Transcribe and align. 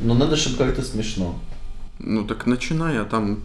Но 0.00 0.14
надо, 0.14 0.36
чтобы 0.36 0.56
как-то 0.56 0.82
смешно. 0.82 1.38
Ну 1.98 2.26
так 2.26 2.46
начинай, 2.46 2.98
а 2.98 3.04
там... 3.04 3.40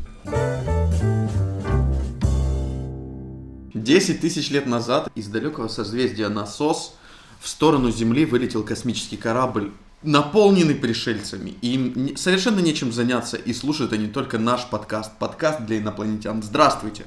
10 3.73 4.21
тысяч 4.21 4.49
лет 4.51 4.65
назад 4.65 5.11
из 5.15 5.27
далекого 5.27 5.67
созвездия 5.67 6.29
Насос 6.29 6.95
в 7.41 7.47
сторону 7.47 7.91
Земли 7.91 8.25
вылетел 8.25 8.63
космический 8.63 9.17
корабль, 9.17 9.71
наполненный 10.01 10.75
пришельцами. 10.75 11.53
И 11.61 11.73
им 11.73 12.17
совершенно 12.17 12.61
нечем 12.61 12.93
заняться, 12.93 13.35
и 13.35 13.53
слушают 13.53 13.91
они 13.91 14.07
только 14.07 14.39
наш 14.39 14.65
подкаст. 14.69 15.11
Подкаст 15.19 15.65
для 15.65 15.79
инопланетян. 15.79 16.41
Здравствуйте! 16.41 17.05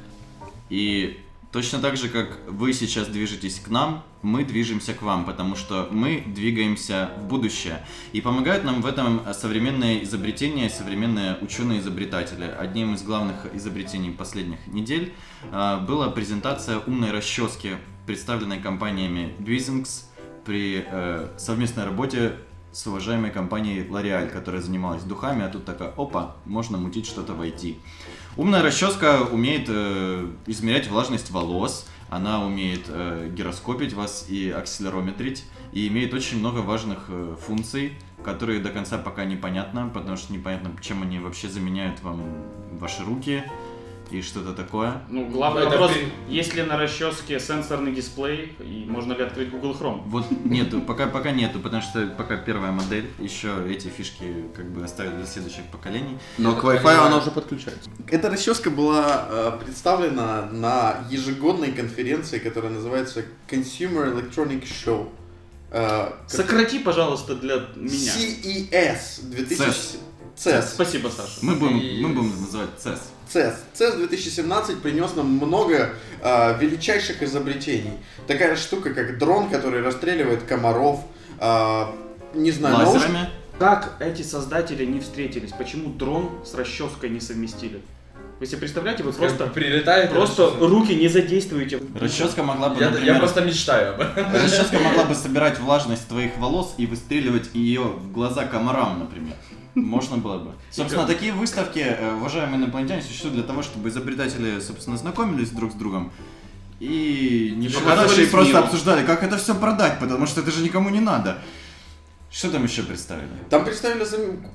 И 0.69 1.19
точно 1.53 1.79
так 1.81 1.97
же, 1.97 2.09
как 2.09 2.39
вы 2.47 2.73
сейчас 2.73 3.09
движетесь 3.09 3.61
к 3.61 3.69
нам, 3.69 4.05
мы 4.23 4.45
движемся 4.45 4.95
к 4.95 5.03
вам, 5.03 5.25
потому 5.25 5.57
что 5.57 5.89
мы 5.91 6.23
двигаемся 6.27 7.11
в 7.19 7.29
будущее. 7.29 7.85
И 8.13 8.21
помогают 8.21 8.65
нам 8.65 8.83
в 8.83 8.87
этом 8.87 9.23
современные 9.33 10.05
изобретения, 10.05 10.69
современные 10.69 11.39
ученые-изобретатели. 11.41 12.45
Одним 12.45 12.95
из 12.95 13.03
главных 13.03 13.55
изобретений 13.55 14.11
последних 14.11 14.67
недель 14.67 15.13
а, 15.53 15.79
была 15.81 16.11
презентация 16.11 16.79
умной 16.79 17.11
расчески, 17.11 17.77
представленной 18.07 18.61
компаниями 18.61 19.35
Duisings 19.39 20.05
при 20.45 20.83
э, 20.91 21.29
совместной 21.37 21.85
работе 21.85 22.37
с 22.73 22.87
уважаемой 22.87 23.31
компанией 23.31 23.87
L'Oreal, 23.87 24.31
которая 24.31 24.63
занималась 24.63 25.03
духами, 25.03 25.45
а 25.45 25.49
тут 25.49 25.65
такая, 25.65 25.91
опа, 25.91 26.37
можно 26.45 26.79
мутить 26.79 27.07
что-то 27.07 27.35
в 27.35 27.43
IT. 27.43 27.77
Умная 28.39 28.63
расческа 28.63 29.23
умеет 29.25 29.65
э, 29.67 30.31
измерять 30.47 30.87
влажность 30.87 31.33
волос, 31.33 31.89
она 32.09 32.47
умеет 32.47 32.85
э, 32.87 33.33
гироскопить 33.35 33.95
вас 33.95 34.27
и 34.29 34.49
акселерометрить, 34.49 35.43
и 35.73 35.89
имеет 35.89 36.15
очень 36.15 36.39
много 36.39 36.59
важных 36.59 37.07
э, 37.09 37.35
функций, 37.45 37.95
которые 38.23 38.61
до 38.61 38.71
конца 38.71 38.97
пока 38.97 39.25
непонятно, 39.25 39.91
потому 39.93 40.17
что 40.17 40.33
непонятно, 40.33 40.71
чем 40.81 41.03
они 41.03 41.19
вообще 41.19 41.49
заменяют 41.49 42.01
вам 42.05 42.23
ваши 42.79 43.03
руки 43.03 43.43
и 44.11 44.23
что-то 44.23 44.53
такое. 44.55 45.03
Ну, 45.09 45.27
главный 45.29 45.63
Ну, 45.63 45.69
это 45.69 45.79
вопрос, 45.79 45.97
при- 45.97 46.35
есть 46.35 46.55
ли 46.55 46.63
на 46.63 46.77
расческе 46.79 47.39
сенсорный 47.41 47.93
дисплей 47.93 48.57
и 48.61 48.85
можно 48.89 49.13
ли 49.13 49.23
открыть 49.23 49.51
Google 49.51 49.73
Chrome? 49.79 50.03
Вот 50.07 50.25
нету, 50.45 50.81
пока, 50.81 51.07
пока 51.07 51.31
нету, 51.31 51.59
потому 51.61 51.83
что 51.83 52.07
пока 52.17 52.37
первая 52.37 52.73
модель, 52.73 53.11
еще 53.19 53.51
эти 53.69 53.89
фишки 53.89 54.47
как 54.57 54.71
бы 54.71 54.83
оставят 54.85 55.17
для 55.17 55.27
следующих 55.27 55.65
поколений. 55.73 56.19
Но 56.39 56.55
к 56.57 56.65
Wi-Fi 56.65 57.07
она 57.07 57.19
уже 57.19 57.31
подключается. 57.31 57.91
Эта 58.09 58.31
расческа 58.31 58.71
была 58.71 59.27
э, 59.29 59.59
представлена 59.65 60.49
на 60.53 61.05
ежегодной 61.11 61.73
конференции, 61.73 62.39
которая 62.39 62.73
называется 62.73 63.25
Consumer 63.49 64.15
Electronic 64.15 64.65
Show. 64.65 65.09
Э, 65.71 66.13
Сократи, 66.27 66.79
пожалуйста, 66.79 67.35
для 67.35 67.57
меня. 67.77 68.13
CES 68.15 69.25
2000... 69.31 69.63
CES. 69.63 69.99
CES. 70.37 70.63
Спасибо, 70.75 71.09
Саша. 71.09 71.41
Мы 71.43 71.57
будем, 71.57 71.79
И- 71.79 72.01
мы 72.01 72.09
будем 72.11 72.31
называть 72.41 72.71
CES. 72.83 73.01
CES. 73.33 73.55
CES 73.75 73.97
2017 73.99 74.81
принес 74.81 75.15
нам 75.17 75.27
много 75.29 75.91
э, 76.23 76.59
величайших 76.59 77.23
изобретений. 77.23 77.93
Такая 78.27 78.57
штука, 78.57 78.95
как 78.95 79.19
дрон, 79.19 79.49
который 79.51 79.83
расстреливает 79.83 80.43
комаров. 80.45 81.01
э, 81.41 81.85
не 82.35 82.51
знаю, 82.51 82.77
науш- 82.77 82.95
Лазерами. 82.95 83.29
Как 83.59 83.95
эти 84.01 84.23
создатели 84.23 84.85
не 84.85 85.01
встретились? 85.01 85.51
Почему 85.53 85.91
дрон 85.91 86.31
с 86.45 86.55
расческой 86.55 87.11
не 87.11 87.21
совместили? 87.21 87.81
Вы 88.39 88.47
себе 88.47 88.59
представляете, 88.59 89.03
вы 89.03 89.13
Просто 89.13 89.49
прилетает. 89.49 90.11
просто 90.11 90.53
руки 90.61 90.95
не 90.95 91.09
задействуете. 91.09 91.81
Расческа 92.01 92.45
могла 92.45 92.69
бы, 92.69 92.81
Я, 92.81 92.91
например, 92.91 93.15
я 93.15 93.19
просто 93.19 93.41
мечтаю 93.41 93.95
об 93.95 94.01
этом. 94.01 94.33
расческа 94.33 94.79
могла 94.79 95.05
бы 95.05 95.15
собирать 95.17 95.59
влажность 95.59 96.07
твоих 96.07 96.37
волос 96.39 96.75
и 96.79 96.87
выстреливать 96.87 97.51
ее 97.53 97.81
в 97.83 98.13
глаза 98.13 98.45
комарам, 98.45 99.01
например. 99.01 99.35
Можно 99.85 100.19
было 100.19 100.39
бы. 100.39 100.53
Собственно, 100.71 101.07
такие 101.07 101.33
выставки, 101.33 101.79
э, 101.79 102.15
уважаемые 102.15 102.57
инопланетяне, 102.59 103.03
существуют 103.03 103.35
для 103.35 103.45
того, 103.45 103.63
чтобы 103.63 103.89
изобретатели, 103.89 104.61
собственно, 104.61 104.97
знакомились 104.97 105.51
друг 105.51 105.73
с 105.73 105.75
другом 105.75 106.13
и 106.81 107.53
не 107.57 107.69
показывали, 107.69 107.97
показывались 107.97 108.31
просто 108.31 108.53
миру. 108.53 108.65
обсуждали, 108.65 109.07
как 109.07 109.23
это 109.23 109.37
все 109.37 109.55
продать, 109.55 109.99
потому 109.99 110.27
что 110.27 110.41
это 110.41 110.51
же 110.51 110.63
никому 110.63 110.91
не 110.91 111.01
надо. 111.01 111.39
Что 112.31 112.51
там 112.51 112.65
еще 112.65 112.83
представили? 112.83 113.29
Там 113.49 113.65
представили 113.65 114.05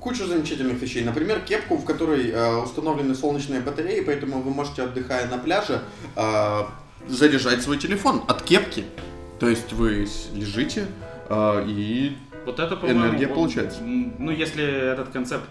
кучу 0.00 0.26
замечательных 0.26 0.80
вещей. 0.80 1.04
Например, 1.04 1.40
кепку, 1.40 1.76
в 1.76 1.84
которой 1.84 2.30
э, 2.30 2.56
установлены 2.62 3.14
солнечные 3.14 3.60
батареи, 3.60 4.00
поэтому 4.00 4.40
вы 4.40 4.50
можете, 4.52 4.84
отдыхая 4.84 5.28
на 5.28 5.38
пляже, 5.38 5.82
э, 6.14 6.62
заряжать 7.08 7.62
свой 7.62 7.78
телефон 7.78 8.22
от 8.28 8.42
кепки. 8.42 8.84
То 9.40 9.48
есть 9.48 9.72
вы 9.72 10.06
лежите 10.32 10.86
э, 11.28 11.64
и 11.66 12.16
Вот 12.46 12.58
это, 12.60 12.76
по-моему, 12.76 13.06
Энергия 13.06 13.26
вот, 13.26 13.34
получается. 13.36 13.80
Ну, 13.82 14.30
если 14.30 14.64
этот 14.92 15.08
концепт 15.10 15.48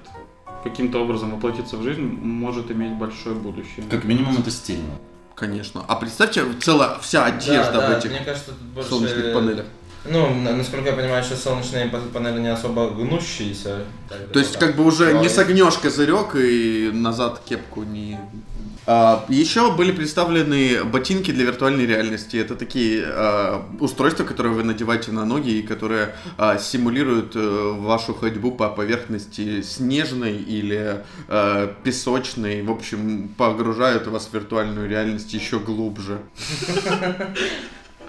каким-то 0.64 1.00
образом 1.00 1.32
воплотится 1.32 1.78
в 1.78 1.84
жизнь, 1.84 2.02
может 2.02 2.72
иметь 2.72 2.94
большое 2.94 3.36
будущее. 3.36 3.86
Как 3.90 4.04
минимум 4.04 4.38
это 4.40 4.52
стильно. 4.52 4.94
Конечно. 5.36 5.84
А 5.88 5.96
представьте, 5.96 6.44
целая 6.62 7.00
вся 7.00 7.26
одежда 7.26 7.72
Да, 7.74 7.90
да, 7.90 7.96
в 7.96 7.98
этих 8.00 8.12
мне 8.12 8.20
кажется, 8.24 8.52
тут 8.52 8.60
больше... 8.60 8.90
солнечных 8.90 9.34
панелях. 9.34 9.66
Ну, 10.06 10.34
на- 10.36 10.56
насколько 10.56 10.90
я 10.90 10.96
понимаю, 10.96 11.24
сейчас 11.24 11.44
солнечные 11.44 11.88
па- 11.88 11.98
панели 12.14 12.40
не 12.42 12.50
особо 12.52 12.90
гнущиеся. 12.92 13.86
Так, 14.10 14.28
То 14.32 14.40
есть 14.40 14.58
как 14.60 14.76
бы 14.76 14.86
уже 14.86 15.14
не 15.14 15.24
Да. 15.24 15.30
согнешь 15.30 15.78
козырек 15.78 16.36
и 16.36 16.92
назад 16.94 17.42
кепку 17.46 17.84
не... 17.84 18.20
А, 18.86 19.26
еще 19.30 19.74
были 19.74 19.92
представлены 19.92 20.84
ботинки 20.84 21.32
для 21.32 21.46
виртуальной 21.46 21.86
реальности. 21.86 22.38
Это 22.38 22.56
такие 22.56 23.04
а, 23.06 23.66
устройства, 23.80 24.24
которые 24.26 24.54
вы 24.54 24.64
надеваете 24.64 25.12
на 25.12 25.26
ноги 25.26 25.52
и 25.52 25.62
которые 25.62 26.16
а, 26.38 26.58
симулируют 26.58 27.36
э, 27.36 27.76
вашу 27.80 28.14
ходьбу 28.14 28.52
по 28.52 28.70
поверхности 28.70 29.62
снежной 29.62 30.36
или 30.36 31.04
э, 31.28 31.74
песочной. 31.84 32.62
В 32.64 32.72
общем, 32.72 33.30
погружают 33.38 34.08
вас 34.08 34.28
в 34.28 34.34
виртуальную 34.34 34.90
реальность 34.90 35.34
еще 35.34 35.60
глубже. 35.60 36.20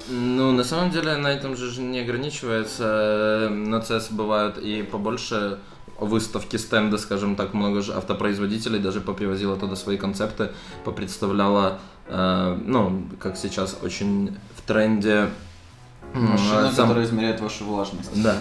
Ну, 0.09 0.53
на 0.53 0.65
самом 0.65 0.91
деле, 0.91 1.17
на 1.17 1.29
этом 1.29 1.57
же 1.57 1.81
не 1.81 2.01
ограничивается. 2.01 3.49
На 3.51 3.77
CES 3.77 4.09
бывают 4.11 4.59
и 4.59 4.83
побольше 4.83 5.61
выставки, 5.99 6.57
стенды, 6.57 6.99
скажем 6.99 7.37
так, 7.37 7.55
много 7.55 7.81
же 7.81 7.95
автопроизводителей 7.95 8.79
даже 8.79 9.01
попривозила 9.01 9.57
туда 9.57 9.77
свои 9.77 9.97
концепты, 9.97 10.51
попредставляла, 10.85 11.79
э, 12.09 12.59
ну, 12.65 13.07
как 13.21 13.37
сейчас 13.37 13.79
очень 13.83 14.37
в 14.57 14.63
тренде 14.63 15.29
Машина, 16.15 16.71
сам- 16.73 16.89
которая 16.89 17.05
измеряет 17.05 17.41
вашу 17.41 17.65
влажность. 17.65 18.23
Да. 18.23 18.37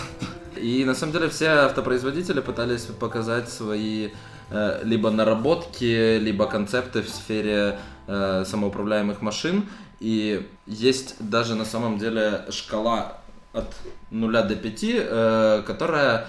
И 0.56 0.84
на 0.84 0.94
самом 0.94 1.12
деле 1.12 1.28
все 1.28 1.48
автопроизводители 1.48 2.40
пытались 2.40 2.82
показать 2.82 3.48
свои 3.48 4.10
э, 4.50 4.80
либо 4.84 5.10
наработки, 5.10 6.18
либо 6.18 6.46
концепты 6.46 7.02
в 7.02 7.08
сфере 7.08 7.78
э, 8.06 8.44
самоуправляемых 8.46 9.22
машин. 9.22 9.66
И 10.00 10.48
есть 10.66 11.16
даже 11.18 11.54
на 11.54 11.64
самом 11.64 11.98
деле 11.98 12.46
шкала 12.50 13.18
от 13.52 13.74
0 14.10 14.32
до 14.32 14.56
5, 14.56 14.80
э, 14.82 15.62
которая 15.66 16.18
э, 16.18 16.24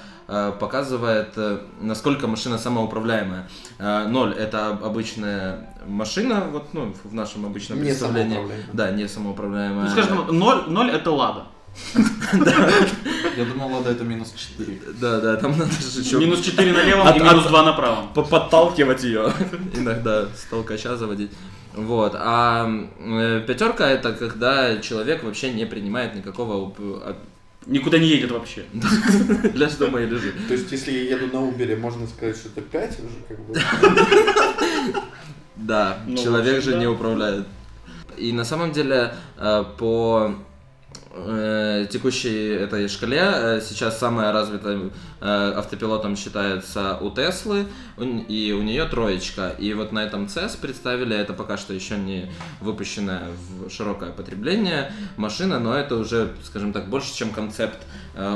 показывает, 0.59 1.33
э, 1.35 1.59
насколько 1.81 2.27
машина 2.27 2.57
самоуправляемая. 2.57 3.49
Э, 3.79 4.07
0 4.07 4.33
это 4.33 4.69
обычная 4.69 5.73
машина, 5.87 6.45
вот 6.51 6.73
ну, 6.73 6.93
в 7.03 7.13
нашем 7.13 7.45
обычном 7.45 7.79
Не 7.79 7.85
представлении. 7.85 8.39
Да, 8.73 8.91
не 8.91 9.07
самоуправляемая. 9.07 9.85
Ну, 9.85 9.91
скажем, 9.91 10.27
0, 10.39 10.63
0 10.67 10.89
это 10.91 11.11
лада. 11.11 11.43
Я 13.37 13.45
думал, 13.45 13.71
ладно, 13.73 13.89
это 13.89 14.03
минус 14.03 14.33
4. 14.57 14.81
Да, 14.99 15.19
да, 15.21 15.35
там 15.37 15.51
надо 15.57 15.71
же 15.71 16.03
чё- 16.03 16.19
Минус 16.19 16.41
4 16.41 16.71
на 16.73 16.83
левом 16.83 17.07
От- 17.07 17.15
и 17.17 17.19
минус 17.19 17.45
от- 17.45 17.49
2 17.49 17.63
на 17.63 17.73
правом. 17.73 18.09
по- 18.13 18.23
подталкивать 18.23 19.03
ее, 19.03 19.31
иногда 19.75 20.25
с 20.35 20.45
толкача 20.49 20.95
заводить. 20.97 21.31
Вот. 21.73 22.13
А 22.17 22.69
э, 22.99 23.43
пятерка 23.47 23.89
это 23.89 24.11
когда 24.13 24.77
человек 24.79 25.23
вообще 25.23 25.51
не 25.53 25.65
принимает 25.65 26.15
никакого 26.15 26.73
Никуда 27.67 27.99
не 27.99 28.07
едет 28.07 28.31
вообще. 28.31 28.65
ляжь 29.53 29.75
дома 29.75 30.01
и 30.01 30.05
лежи. 30.07 30.33
То 30.47 30.53
есть, 30.53 30.71
если 30.71 30.91
я 30.91 31.15
еду 31.15 31.27
на 31.27 31.45
Uber, 31.45 31.77
можно 31.77 32.07
сказать, 32.07 32.35
что 32.35 32.49
это 32.49 32.61
5 32.61 32.99
уже 32.99 33.15
как 33.27 33.39
бы. 33.39 35.01
Да, 35.55 35.99
Ну, 36.07 36.17
человек 36.17 36.63
же 36.63 36.75
не 36.77 36.87
управляет. 36.87 37.45
И 38.17 38.33
на 38.33 38.43
самом 38.45 38.71
деле 38.71 39.13
э, 39.37 39.63
по 39.77 40.35
э, 41.13 41.87
текущей 41.89 42.49
этой 42.49 42.87
шкале 42.87 43.21
э, 43.21 43.61
сейчас 43.61 43.99
самая 43.99 44.31
развитая 44.31 44.89
э, 45.19 45.53
автопилотом 45.55 46.15
считается 46.15 46.97
у 46.97 47.11
Теслы, 47.11 47.67
и 47.97 48.55
у 48.57 48.61
нее 48.61 48.85
троечка. 48.85 49.49
И 49.57 49.73
вот 49.73 49.91
на 49.91 50.03
этом 50.03 50.25
CES 50.25 50.59
представили, 50.59 51.15
это 51.15 51.33
пока 51.33 51.57
что 51.57 51.73
еще 51.73 51.97
не 51.97 52.31
выпущенная 52.59 53.29
в 53.49 53.69
широкое 53.69 54.11
потребление 54.11 54.93
машина, 55.17 55.59
но 55.59 55.75
это 55.75 55.95
уже, 55.95 56.33
скажем 56.43 56.73
так, 56.73 56.89
больше, 56.89 57.15
чем 57.15 57.31
концепт 57.31 57.79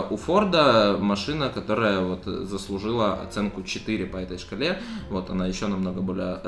У 0.09 0.15
Форда 0.15 0.97
машина, 0.99 1.49
которая 1.49 1.99
вот 1.99 2.23
заслужила 2.25 3.21
оценку 3.21 3.61
4 3.63 4.05
по 4.05 4.17
этой 4.17 4.37
шкале. 4.37 4.79
Вот 5.09 5.29
она 5.29 5.47
еще 5.47 5.67
намного 5.67 6.01
более 6.01 6.25
а- 6.25 6.39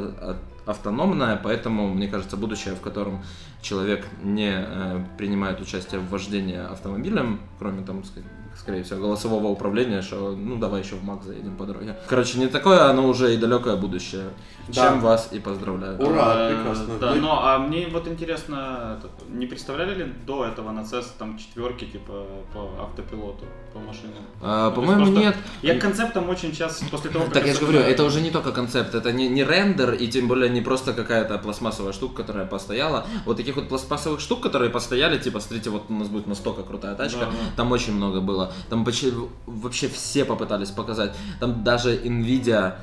а- 0.65 0.71
автономная, 0.71 1.39
поэтому, 1.41 1.87
мне 1.93 2.07
кажется, 2.07 2.37
будущее, 2.37 2.75
в 2.75 2.81
котором 2.81 3.23
человек 3.61 4.05
не 4.23 4.51
э, 4.53 5.03
принимает 5.17 5.59
участие 5.61 5.99
в 5.99 6.09
вождении 6.09 6.57
автомобилем, 6.57 7.39
кроме 7.59 7.85
там, 7.85 7.99
ск- 7.99 8.23
скорее 8.59 8.83
всего, 8.83 9.01
голосового 9.01 9.47
управления, 9.47 10.01
что 10.01 10.35
ну 10.35 10.57
давай 10.57 10.81
еще 10.81 10.95
в 10.95 11.03
МАК 11.03 11.23
заедем 11.23 11.55
по 11.55 11.65
дороге. 11.65 11.95
Короче, 12.07 12.39
не 12.39 12.47
такое, 12.47 12.89
оно 12.89 13.07
уже 13.07 13.33
и 13.33 13.37
далекое 13.37 13.75
будущее. 13.75 14.29
Да. 14.67 14.89
Чем 14.89 14.99
вас 14.99 15.29
и 15.31 15.39
поздравляю. 15.39 15.97
Ура, 15.97 16.49
прекрасно. 16.49 16.97
Да, 16.99 17.15
но 17.15 17.41
а 17.41 17.57
мне 17.57 17.87
вот 17.87 18.07
интересно, 18.07 18.99
не 19.29 19.45
представляли 19.45 19.95
ли 19.95 20.13
до 20.25 20.45
этого 20.45 20.71
на 20.71 20.81
CES 20.81 21.05
там 21.17 21.37
четверки 21.37 21.85
типа 21.85 22.25
по 22.53 22.83
автопилоту, 22.83 23.45
по 23.73 23.79
машинам? 23.79 24.25
А, 24.41 24.69
Ну, 24.69 24.75
по-моему, 24.75 25.05
нет. 25.07 25.35
Я 25.61 25.75
к 25.77 25.81
концептам 25.81 26.29
очень 26.29 26.51
сейчас 26.51 26.83
после 26.91 27.11
того, 27.11 27.25
как... 27.25 27.33
Так 27.35 27.45
я 27.45 27.53
же 27.53 27.61
говорю, 27.61 27.79
это 27.79 28.03
уже 28.03 28.19
не 28.19 28.29
только 28.29 28.51
концепт, 28.51 28.93
это 28.93 29.13
не, 29.13 29.29
не 29.29 29.45
рендер 29.45 29.93
и 29.93 30.07
тем 30.07 30.27
более 30.27 30.49
не 30.49 30.61
просто 30.61 30.93
какая-то 30.93 31.37
пластмассовая 31.37 31.93
штука, 31.93 32.23
которая 32.23 32.45
постояла. 32.45 33.05
Вот 33.25 33.37
таких 33.37 33.55
вот 33.55 33.69
пластмассовых 33.69 34.19
штук, 34.19 34.41
которые 34.41 34.69
постояли, 34.69 35.17
типа, 35.17 35.39
смотрите, 35.39 35.69
вот 35.69 35.83
у 35.89 35.93
нас 35.93 36.09
будет 36.09 36.27
настолько 36.27 36.63
крутая 36.63 36.95
тачка, 36.95 37.21
Да, 37.21 37.25
да. 37.27 37.37
там 37.55 37.71
очень 37.71 37.93
много 37.93 38.19
было. 38.19 38.46
Там 38.69 38.85
почти 38.85 39.13
вообще 39.45 39.87
все 39.87 40.25
попытались 40.25 40.71
показать. 40.71 41.15
Там 41.39 41.63
даже 41.63 41.95
Nvidia 41.95 42.75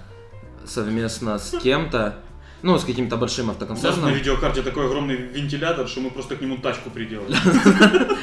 совместно 0.66 1.38
с 1.38 1.50
кем-то, 1.62 2.16
ну, 2.62 2.78
с 2.78 2.84
каким-то 2.84 3.16
большим 3.16 3.46
У 3.46 3.48
нас 3.48 3.60
на 3.60 3.66
автоконцерном. 3.66 4.12
видеокарте 4.12 4.62
такой 4.62 4.86
огромный 4.86 5.16
вентилятор, 5.16 5.86
что 5.88 6.00
мы 6.00 6.10
просто 6.10 6.36
к 6.36 6.40
нему 6.40 6.58
тачку 6.58 6.90
приделали. 6.90 7.36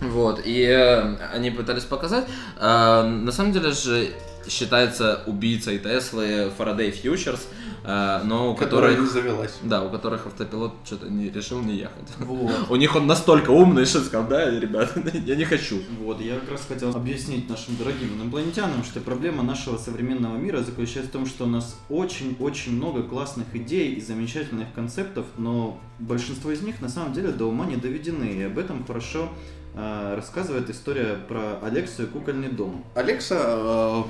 Вот, 0.00 0.42
и 0.44 0.62
э, 0.62 1.16
они 1.32 1.50
пытались 1.52 1.84
показать. 1.84 2.26
Э, 2.58 3.02
на 3.02 3.30
самом 3.30 3.52
деле 3.52 3.70
же 3.70 4.12
считается 4.48 5.22
убийцей 5.26 5.78
Теслы 5.78 6.52
Faraday 6.56 6.92
Futures, 6.92 7.40
э, 7.84 8.20
но 8.24 8.52
у 8.52 8.56
Которая 8.56 8.90
не 8.90 8.96
которых... 8.96 9.12
завелась. 9.12 9.58
Да, 9.62 9.82
у 9.82 9.90
которых 9.90 10.26
автопилот 10.26 10.74
что-то 10.84 11.08
не 11.08 11.30
решил 11.30 11.60
не 11.62 11.76
ехать. 11.76 12.08
Вот. 12.18 12.70
У 12.70 12.76
них 12.76 12.94
он 12.96 13.06
настолько 13.06 13.50
умный, 13.50 13.84
что 13.84 14.00
сказал, 14.00 14.28
да, 14.28 14.50
ребята, 14.50 15.02
я 15.26 15.36
не 15.36 15.44
хочу. 15.44 15.80
Вот, 16.00 16.20
я 16.20 16.38
как 16.38 16.52
раз 16.52 16.66
хотел 16.66 16.94
объяснить 16.94 17.48
нашим 17.48 17.76
дорогим 17.76 18.14
инопланетянам, 18.16 18.84
что 18.84 19.00
проблема 19.00 19.42
нашего 19.42 19.78
современного 19.78 20.36
мира 20.36 20.62
заключается 20.62 21.10
в 21.10 21.12
том, 21.12 21.26
что 21.26 21.44
у 21.44 21.48
нас 21.48 21.76
очень-очень 21.88 22.76
много 22.76 23.02
классных 23.02 23.54
идей 23.54 23.94
и 23.94 24.00
замечательных 24.00 24.72
концептов, 24.74 25.26
но 25.36 25.80
большинство 25.98 26.50
из 26.50 26.62
них 26.62 26.80
на 26.80 26.88
самом 26.88 27.12
деле 27.12 27.30
до 27.30 27.46
ума 27.46 27.66
не 27.66 27.76
доведены, 27.76 28.24
и 28.24 28.42
об 28.42 28.58
этом 28.58 28.84
хорошо 28.84 29.28
рассказывает 29.74 30.68
история 30.70 31.16
про 31.28 31.58
Алексу 31.62 32.02
и 32.02 32.06
кукольный 32.06 32.48
дом. 32.48 32.84
Алекса 32.94 33.36
э, 33.38 34.02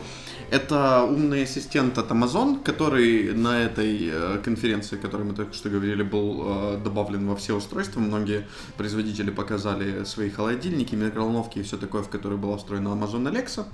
это 0.50 1.04
умный 1.04 1.44
ассистент 1.44 1.98
от 1.98 2.10
Amazon, 2.10 2.62
который 2.62 3.32
на 3.32 3.62
этой 3.62 4.10
э, 4.12 4.38
конференции, 4.42 4.98
о 4.98 4.98
которой 4.98 5.22
мы 5.22 5.34
только 5.34 5.54
что 5.54 5.68
говорили, 5.70 6.02
был 6.02 6.42
э, 6.44 6.78
добавлен 6.82 7.28
во 7.28 7.36
все 7.36 7.54
устройства. 7.54 8.00
Многие 8.00 8.46
производители 8.76 9.30
показали 9.30 10.04
свои 10.04 10.30
холодильники, 10.30 10.96
микроволновки 10.96 11.60
и 11.60 11.62
все 11.62 11.76
такое, 11.76 12.02
в 12.02 12.08
которые 12.08 12.38
была 12.38 12.56
встроена 12.56 12.88
Amazon 12.88 13.30
Alexa. 13.32 13.64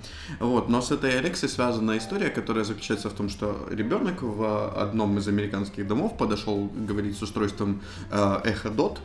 Вот. 0.41 0.69
Но 0.69 0.83
с 0.83 0.91
этой 0.91 1.19
Алексой 1.19 1.49
связана 1.49 1.97
история, 1.97 2.29
которая 2.29 2.65
заключается 2.65 3.09
в 3.09 3.15
том, 3.15 3.31
что 3.31 3.67
ребенок 3.71 4.23
в 4.23 4.79
одном 4.79 5.17
из 5.19 5.27
американских 5.27 5.87
домов 5.87 6.19
подошел 6.19 6.71
говорить 6.89 7.17
с 7.17 7.23
устройством 7.23 7.81
Echo 8.11 8.75
Dot, 8.75 8.99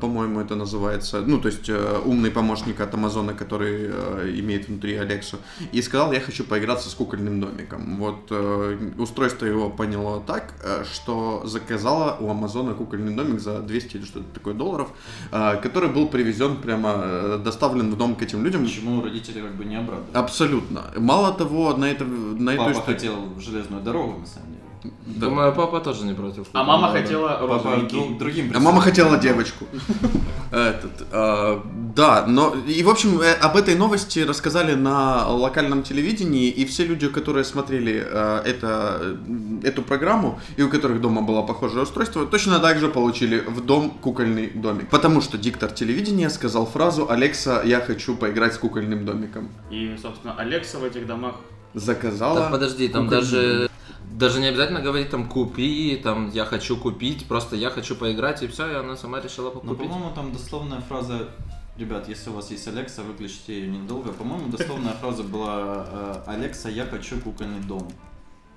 по-моему, 0.00 0.40
это 0.40 0.56
называется, 0.56 1.20
ну, 1.20 1.40
то 1.40 1.48
есть 1.48 1.68
э, 1.68 1.98
умный 2.24 2.30
помощник 2.30 2.80
от 2.80 2.94
Амазона, 2.94 3.34
который 3.34 3.90
э, 3.92 4.32
имеет 4.40 4.68
внутри 4.68 4.96
Алексу, 4.96 5.36
и 5.72 5.82
сказал, 5.82 6.12
я 6.12 6.20
хочу 6.20 6.44
поиграться 6.44 6.88
с 6.88 6.94
кукольным 6.94 7.40
домиком. 7.40 7.96
Вот 7.98 8.28
э, 8.30 8.78
устройство 8.98 9.46
его 9.46 9.68
поняло 9.70 10.20
так, 10.26 10.54
э, 10.64 10.84
что 10.94 11.42
заказало 11.44 12.16
у 12.20 12.30
Амазона 12.30 12.74
кукольный 12.74 13.14
домик 13.14 13.40
за 13.40 13.60
200 13.60 13.96
или 13.96 14.04
что-то 14.04 14.24
такое 14.34 14.54
долларов, 14.54 14.88
э, 15.32 15.56
который 15.62 15.90
был 15.90 16.08
привезен 16.08 16.56
прямо, 16.56 16.94
э, 16.96 17.40
доставлен 17.44 17.90
в 17.90 17.96
дом 17.98 18.14
к 18.14 18.22
этим 18.22 18.42
людям. 18.44 18.64
Почему 18.64 19.02
родители 19.02 19.40
как 19.40 19.54
бы 19.56 19.64
не 19.66 19.76
обрадовались? 19.76 20.14
Абсолютно. 20.14 20.80
Мало 20.96 21.32
того, 21.32 21.76
на, 21.76 21.84
это, 21.84 22.04
на 22.04 22.50
эту 22.50 22.58
Папа 22.64 22.72
историю- 22.72 22.94
хотел 22.94 23.14
железную 23.40 23.82
дорогу, 23.82 24.20
на 24.20 24.26
самом 24.26 24.48
деле. 24.48 24.63
Да. 25.06 25.26
Думаю, 25.26 25.52
папа 25.54 25.80
тоже 25.80 26.04
не 26.04 26.14
против. 26.14 26.46
А 26.52 26.64
мама 26.64 26.92
хотела 26.92 27.28
Папа 27.28 27.54
розовенький. 27.54 27.98
друг- 27.98 28.18
другим 28.18 28.52
А 28.54 28.60
мама 28.60 28.80
хотела 28.80 29.16
девочку. 29.16 29.66
Этот, 30.50 31.06
а, 31.10 31.62
да, 31.96 32.26
но 32.26 32.54
и 32.66 32.82
в 32.82 32.88
общем 32.88 33.20
э, 33.20 33.32
об 33.32 33.56
этой 33.56 33.74
новости 33.74 34.20
рассказали 34.20 34.74
на 34.74 35.26
локальном 35.28 35.82
телевидении, 35.82 36.48
и 36.48 36.64
все 36.64 36.84
люди, 36.84 37.08
которые 37.08 37.44
смотрели 37.44 38.04
э, 38.06 38.42
это, 38.44 38.98
э, 39.00 39.16
эту 39.64 39.82
программу 39.82 40.38
и 40.56 40.62
у 40.62 40.68
которых 40.68 41.00
дома 41.00 41.22
было 41.22 41.42
похожее 41.42 41.82
устройство, 41.82 42.24
точно 42.26 42.60
так 42.60 42.78
же 42.78 42.88
получили 42.88 43.40
в 43.40 43.64
дом 43.64 43.90
кукольный 43.90 44.50
домик. 44.50 44.88
Потому 44.90 45.20
что 45.20 45.38
диктор 45.38 45.70
телевидения 45.70 46.30
сказал 46.30 46.66
фразу 46.66 47.10
«Алекса, 47.10 47.62
я 47.64 47.80
хочу 47.80 48.14
поиграть 48.16 48.54
с 48.54 48.58
кукольным 48.58 49.04
домиком». 49.04 49.48
И, 49.70 49.96
собственно, 50.00 50.34
Алекса 50.34 50.78
в 50.78 50.84
этих 50.84 51.06
домах 51.06 51.34
Заказала. 51.74 52.38
Так 52.40 52.52
подожди, 52.52 52.86
там 52.88 53.04
кукольный 53.08 53.20
даже 53.26 53.70
даже 54.18 54.40
не 54.40 54.46
обязательно 54.46 54.80
говорить 54.80 55.10
там 55.10 55.28
купи, 55.28 56.00
там 56.02 56.30
я 56.30 56.44
хочу 56.44 56.76
купить, 56.76 57.26
просто 57.26 57.56
я 57.56 57.70
хочу 57.70 57.96
поиграть 57.96 58.42
и 58.42 58.46
все, 58.46 58.70
и 58.70 58.74
она 58.74 58.96
сама 58.96 59.20
решила 59.20 59.50
покупить. 59.50 59.78
по-моему, 59.88 60.12
там 60.14 60.32
дословная 60.32 60.80
фраза 60.80 61.28
Ребят, 61.76 62.08
если 62.08 62.30
у 62.30 62.34
вас 62.34 62.52
есть 62.52 62.68
Алекса, 62.68 63.02
выключите 63.02 63.60
ее 63.60 63.68
недолго. 63.68 64.12
По-моему, 64.12 64.48
дословная 64.48 64.92
фраза 64.92 65.24
была 65.24 65.84
э, 65.88 66.22
«Алекса, 66.26 66.68
я 66.68 66.86
хочу 66.86 67.18
кукольный 67.18 67.58
дом». 67.60 67.90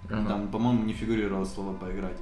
Ага. 0.05 0.27
Там, 0.27 0.47
по-моему, 0.49 0.83
не 0.83 0.93
фигурировало 0.93 1.45
слово 1.45 1.73
«поиграть». 1.73 2.17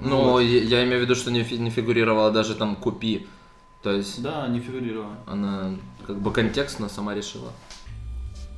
Ну, 0.00 0.38
я, 0.38 0.62
я 0.62 0.84
имею 0.84 1.00
в 1.00 1.02
виду, 1.02 1.16
что 1.16 1.32
не, 1.32 1.42
не 1.58 1.70
фигурировала 1.70 2.30
даже 2.30 2.54
там 2.54 2.76
купи. 2.76 3.26
То 3.82 3.90
есть 3.90 4.22
Да, 4.22 4.46
не 4.46 4.60
фигурировало. 4.60 5.16
она 5.26 5.72
как 6.06 6.20
бы 6.20 6.32
контекстно 6.32 6.88
сама 6.88 7.14
решила. 7.14 7.50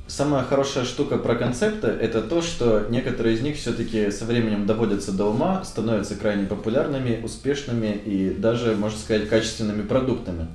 Самая 0.07 0.43
хорошая 0.43 0.85
штука 0.85 1.17
про 1.17 1.35
концепты 1.35 1.87
это 1.87 2.21
то, 2.21 2.43
что 2.43 2.85
некоторые 2.89 3.35
из 3.35 3.41
них 3.41 3.57
все-таки 3.57 4.11
со 4.11 4.25
временем 4.25 4.67
доводятся 4.67 5.11
до 5.11 5.25
ума, 5.25 5.63
становятся 5.63 6.15
крайне 6.15 6.45
популярными, 6.45 7.23
успешными 7.23 7.87
и 8.05 8.29
даже, 8.29 8.75
можно 8.75 8.99
сказать, 8.99 9.27
качественными 9.27 9.81
продуктами. 9.81 10.47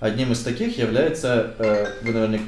Одним 0.00 0.32
из 0.32 0.40
таких 0.42 0.78
является, 0.78 1.54
э, 1.58 1.86
вы 2.02 2.12
наверняка, 2.12 2.44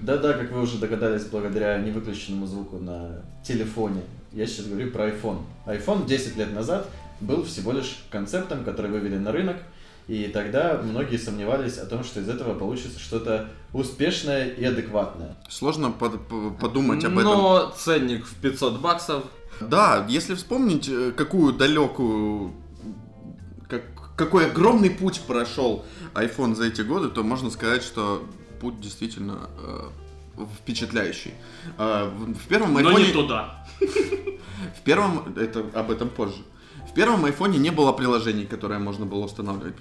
да-да, 0.00 0.32
как 0.32 0.50
вы 0.50 0.62
уже 0.62 0.78
догадались, 0.78 1.24
благодаря 1.24 1.78
невыключенному 1.78 2.46
звуку 2.46 2.78
на 2.78 3.22
телефоне, 3.44 4.02
я 4.32 4.46
сейчас 4.46 4.66
говорю 4.66 4.90
про 4.90 5.08
iPhone. 5.08 5.42
iPhone 5.66 6.06
10 6.06 6.36
лет 6.36 6.52
назад 6.52 6.88
был 7.20 7.44
всего 7.44 7.70
лишь 7.70 8.04
концептом, 8.10 8.64
который 8.64 8.90
вывели 8.90 9.16
на 9.16 9.30
рынок, 9.30 9.56
и 10.08 10.28
тогда 10.28 10.80
многие 10.82 11.16
сомневались 11.16 11.78
о 11.78 11.86
том, 11.86 12.04
что 12.04 12.20
из 12.20 12.28
этого 12.28 12.54
получится 12.54 13.00
что-то 13.00 13.48
успешное 13.72 14.48
и 14.48 14.64
адекватное. 14.64 15.36
Сложно 15.48 15.90
под- 15.90 16.20
подумать 16.58 17.04
об 17.04 17.18
этом. 17.18 17.24
Но 17.24 17.74
ценник 17.76 18.24
в 18.24 18.34
500 18.36 18.80
баксов. 18.80 19.24
Да, 19.60 20.06
если 20.08 20.34
вспомнить, 20.34 20.88
э, 20.88 21.12
какую 21.16 21.52
далекую, 21.54 22.52
как, 23.68 23.82
какой 24.16 24.46
огромный 24.46 24.90
путь 24.90 25.20
прошел 25.26 25.84
iPhone 26.14 26.54
за 26.54 26.66
эти 26.66 26.82
годы, 26.82 27.08
то 27.08 27.22
можно 27.24 27.50
сказать, 27.50 27.82
что 27.82 28.24
путь 28.60 28.80
действительно 28.80 29.48
э, 29.58 30.44
впечатляющий. 30.58 31.34
Э, 31.78 32.08
в, 32.08 32.46
первом 32.46 32.74
Но 32.74 32.80
iPhone... 32.80 33.06
не 33.06 33.12
туда. 33.12 33.66
В 34.78 34.82
первом, 34.84 35.34
это 35.36 35.64
об 35.74 35.90
этом 35.90 36.08
позже. 36.08 36.42
Первом 36.96 37.26
айфоне 37.26 37.58
не 37.58 37.70
было 37.70 37.92
приложений, 37.92 38.46
которые 38.46 38.78
можно 38.78 39.04
было 39.04 39.26
устанавливать. 39.26 39.76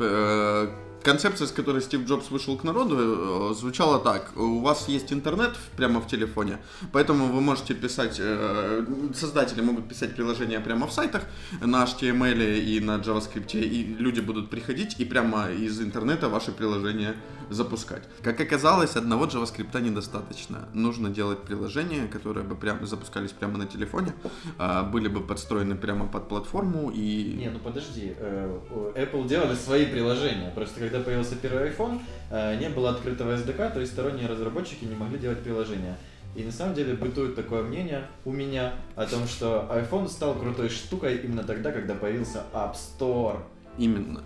Концепция, 1.06 1.46
с 1.46 1.52
которой 1.52 1.84
Стив 1.84 2.04
Джобс 2.08 2.32
вышел 2.32 2.58
к 2.58 2.64
народу, 2.64 2.98
э, 2.98 3.54
звучала 3.54 4.00
так. 4.00 4.32
У 4.36 4.62
вас 4.62 4.90
есть 4.90 5.14
интернет 5.14 5.56
прямо 5.78 6.02
в 6.02 6.08
телефоне, 6.08 6.58
поэтому 6.92 7.28
вы 7.28 7.42
можете 7.42 7.76
писать, 7.76 8.16
э, 8.20 8.84
создатели 9.14 9.62
могут 9.62 9.88
писать 9.88 10.16
приложения 10.16 10.60
прямо 10.60 10.88
в 10.88 10.92
сайтах 10.92 11.22
на 11.62 11.84
HTML 11.84 12.60
и 12.60 12.80
на 12.80 12.98
JavaScript, 12.98 13.54
и 13.54 13.96
люди 14.00 14.20
будут 14.20 14.50
приходить 14.50 15.00
и 15.00 15.06
прямо 15.06 15.52
из 15.52 15.80
интернета 15.80 16.28
ваши 16.28 16.52
приложения 16.52 17.16
запускать. 17.50 18.04
Как 18.24 18.40
оказалось, 18.40 18.96
одного 18.96 19.26
JavaScript 19.26 19.80
недостаточно. 19.82 20.68
Нужно 20.74 21.10
делать 21.10 21.44
приложения, 21.44 22.08
которые 22.08 22.44
бы 22.44 22.56
прямо 22.56 22.86
запускались 22.86 23.32
прямо 23.32 23.58
на 23.58 23.66
телефоне, 23.66 24.14
а, 24.58 24.84
были 24.84 25.08
бы 25.08 25.22
подстроены 25.22 25.76
прямо 25.76 26.08
под 26.08 26.28
платформу 26.28 26.92
и... 26.92 27.36
Не, 27.38 27.50
ну 27.50 27.60
подожди, 27.60 28.14
э, 28.18 28.60
Apple 28.96 29.28
делали 29.28 29.56
свои 29.56 29.86
приложения, 29.86 30.52
просто 30.56 30.80
когда 30.80 30.95
появился 31.00 31.36
первый 31.36 31.70
iPhone, 31.70 32.02
э, 32.30 32.58
не 32.58 32.70
было 32.70 32.92
открытого 32.92 33.36
SDK, 33.36 33.74
то 33.74 33.80
есть 33.80 33.94
сторонние 33.94 34.28
разработчики 34.28 34.86
не 34.86 34.96
могли 34.96 35.18
делать 35.18 35.42
приложения. 35.44 35.98
И 36.36 36.44
на 36.44 36.52
самом 36.52 36.75
деле 36.75 36.94
бытует 36.96 37.36
такое 37.36 37.64
мнение 37.64 38.08
у 38.25 38.32
меня 38.32 38.74
о 38.96 39.06
том, 39.06 39.25
что 39.25 39.70
iPhone 39.72 40.10
стал 40.10 40.36
крутой 40.36 40.70
штукой 40.70 41.18
именно 41.18 41.44
тогда, 41.44 41.72
когда 41.72 41.96
появился 41.96 42.44
App 42.54 42.75
Store. 42.75 43.40
Именно. 43.78 44.22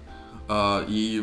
А, 0.47 0.83
И 0.88 1.21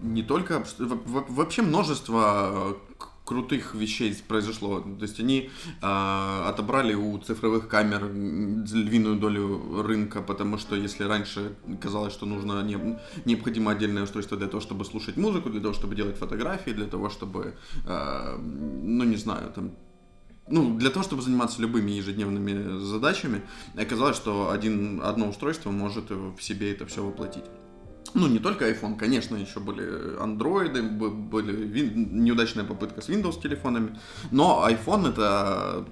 не 0.00 0.22
только... 0.22 0.64
Вообще 0.78 1.62
множество 1.62 2.74
э, 2.95 2.95
крутых 3.26 3.74
вещей 3.74 4.16
произошло. 4.28 4.80
То 4.80 5.02
есть 5.02 5.20
они 5.20 5.50
а, 5.82 6.48
отобрали 6.48 6.94
у 6.94 7.18
цифровых 7.18 7.68
камер 7.68 8.04
львиную 8.04 9.16
долю 9.16 9.82
рынка, 9.82 10.22
потому 10.22 10.58
что 10.58 10.76
если 10.76 11.04
раньше 11.04 11.56
казалось, 11.82 12.12
что 12.12 12.24
нужно 12.24 12.62
не- 12.62 12.98
необходимо 13.24 13.72
отдельное 13.72 14.04
устройство 14.04 14.36
для 14.36 14.46
того, 14.46 14.60
чтобы 14.60 14.84
слушать 14.84 15.16
музыку, 15.16 15.50
для 15.50 15.60
того, 15.60 15.74
чтобы 15.74 15.96
делать 15.96 16.16
фотографии, 16.16 16.70
для 16.70 16.86
того, 16.86 17.10
чтобы, 17.10 17.56
а, 17.84 18.38
ну 18.38 19.04
не 19.04 19.16
знаю, 19.16 19.52
там 19.52 19.72
ну, 20.48 20.78
для 20.78 20.90
того, 20.90 21.02
чтобы 21.04 21.22
заниматься 21.22 21.60
любыми 21.60 21.90
ежедневными 21.90 22.78
задачами, 22.78 23.42
оказалось, 23.76 24.16
что 24.16 24.52
один, 24.52 25.00
одно 25.02 25.28
устройство 25.28 25.72
может 25.72 26.10
в 26.10 26.40
себе 26.40 26.70
это 26.70 26.86
все 26.86 27.04
воплотить. 27.04 27.44
Ну, 28.14 28.26
не 28.28 28.38
только 28.38 28.68
iPhone, 28.70 28.96
конечно, 28.96 29.36
еще 29.36 29.60
были 29.60 30.18
андроиды, 30.20 30.82
были 30.82 31.52
вин- 31.52 32.24
неудачная 32.24 32.64
попытка 32.64 33.00
с 33.00 33.08
Windows 33.08 33.40
телефонами, 33.40 33.98
но 34.30 34.66
iPhone 34.68 35.10
это 35.10 35.84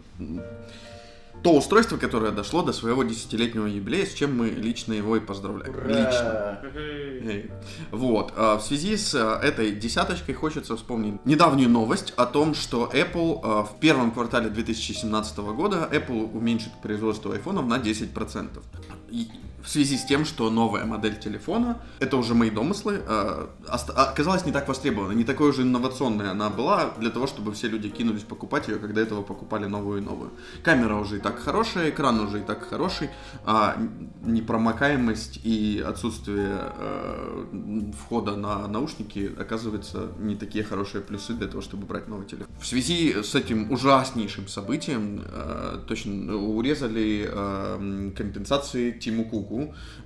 то 1.42 1.54
устройство, 1.54 1.99
которое 1.99 2.33
дошло 2.33 2.62
до 2.62 2.73
своего 2.73 3.02
десятилетнего 3.02 3.66
юбилея, 3.66 4.06
с 4.06 4.14
чем 4.14 4.35
мы 4.38 4.49
лично 4.49 4.94
его 4.94 5.16
и 5.16 5.21
поздравляем. 5.21 5.75
Лично. 5.87 6.59
Эй. 6.75 7.50
Вот. 7.90 8.33
а, 8.35 8.56
В 8.56 8.62
связи 8.62 8.97
с 8.97 9.14
а, 9.14 9.38
этой 9.42 9.73
десяточкой 9.73 10.35
хочется 10.35 10.75
вспомнить 10.75 11.25
недавнюю 11.26 11.68
новость 11.68 12.14
о 12.16 12.25
том, 12.25 12.54
что 12.54 12.90
Apple 12.94 13.40
а, 13.42 13.64
в 13.64 13.78
первом 13.78 14.12
квартале 14.12 14.49
2017 14.49 15.37
года 15.38 15.87
Apple 15.92 16.33
уменьшит 16.35 16.73
производство 16.83 17.35
айфонов 17.35 17.66
на 17.66 17.76
10%. 17.78 18.62
И 19.11 19.28
в 19.64 19.68
связи 19.68 19.97
с 19.97 20.04
тем, 20.04 20.25
что 20.25 20.50
новая 20.50 20.85
модель 20.85 21.18
телефона, 21.18 21.80
это 21.99 22.16
уже 22.16 22.35
мои 22.35 22.50
домыслы, 22.50 23.00
а, 23.06 23.49
ост- 23.73 23.90
оказалась 23.90 24.44
не 24.44 24.52
так 24.52 24.68
востребована, 24.68 25.12
не 25.12 25.25
такой 25.25 25.50
уже 25.50 25.62
инновационной 25.62 26.30
она 26.30 26.50
была 26.50 26.90
для 26.99 27.11
того, 27.11 27.26
чтобы 27.26 27.52
все 27.52 27.68
люди 27.68 27.88
кинулись 27.88 28.23
покупать 28.23 28.68
ее, 28.68 28.76
когда 28.76 29.00
этого 29.00 29.23
покупали 29.23 29.66
новую 29.66 30.02
и 30.02 30.04
новую. 30.04 30.30
Камера 30.62 30.97
уже 30.97 31.16
и 31.16 31.21
так 31.21 31.38
хорошая, 31.38 31.90
экран 31.90 32.21
уже 32.21 32.40
и 32.40 32.42
так 32.42 32.68
хороший, 32.68 33.09
а 33.47 33.76
непромокаемость 34.23 35.40
и 35.44 35.83
отсутствие 35.87 36.59
э, 36.78 37.44
входа 37.99 38.37
на 38.37 38.66
наушники 38.68 39.30
оказывается 39.38 40.09
не 40.18 40.37
такие 40.37 40.64
хорошие 40.64 41.00
плюсы 41.02 41.33
для 41.33 41.47
того, 41.47 41.62
чтобы 41.62 41.87
брать 41.87 42.09
новый 42.09 42.26
телефон. 42.26 42.47
В 42.61 42.66
связи 42.66 43.23
с 43.23 43.35
этим 43.35 43.73
ужаснейшим 43.73 44.49
событием 44.49 45.23
точно 45.87 46.37
урезали 46.37 47.30
компенсации 48.14 48.90
Тиму 48.92 49.25
Куку, 49.25 49.53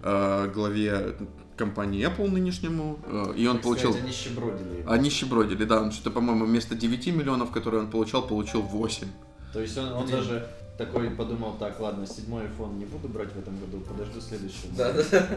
э, 0.02 0.50
главе 0.54 1.16
компании 1.56 2.06
Apple 2.06 2.30
нынешнему, 2.30 2.98
э, 3.04 3.34
и 3.36 3.46
он 3.46 3.56
Так 3.56 3.64
получил... 3.64 3.90
сказать, 3.90 4.04
они 4.04 4.12
щебродили. 4.12 4.84
Они 4.86 5.10
щебродили, 5.10 5.64
да, 5.64 5.82
он 5.82 5.92
что-то, 5.92 6.10
по-моему, 6.10 6.46
вместо 6.46 6.74
9 6.74 7.06
миллионов, 7.08 7.50
которые 7.50 7.82
он 7.82 7.90
получал, 7.90 8.26
получил 8.26 8.62
8. 8.62 9.06
То 9.52 9.60
есть 9.60 9.76
он, 9.78 9.92
он 9.92 10.06
даже 10.06 10.46
такой 10.78 11.10
подумал, 11.10 11.56
так, 11.58 11.80
ладно, 11.80 12.06
седьмой 12.06 12.44
iPhone 12.44 12.78
не 12.78 12.84
буду 12.84 13.08
брать 13.08 13.32
в 13.32 13.38
этом 13.38 13.58
году, 13.58 13.80
подожду 13.80 14.20
следующего. 14.20 14.72
Да, 14.76 14.92
да. 14.92 15.28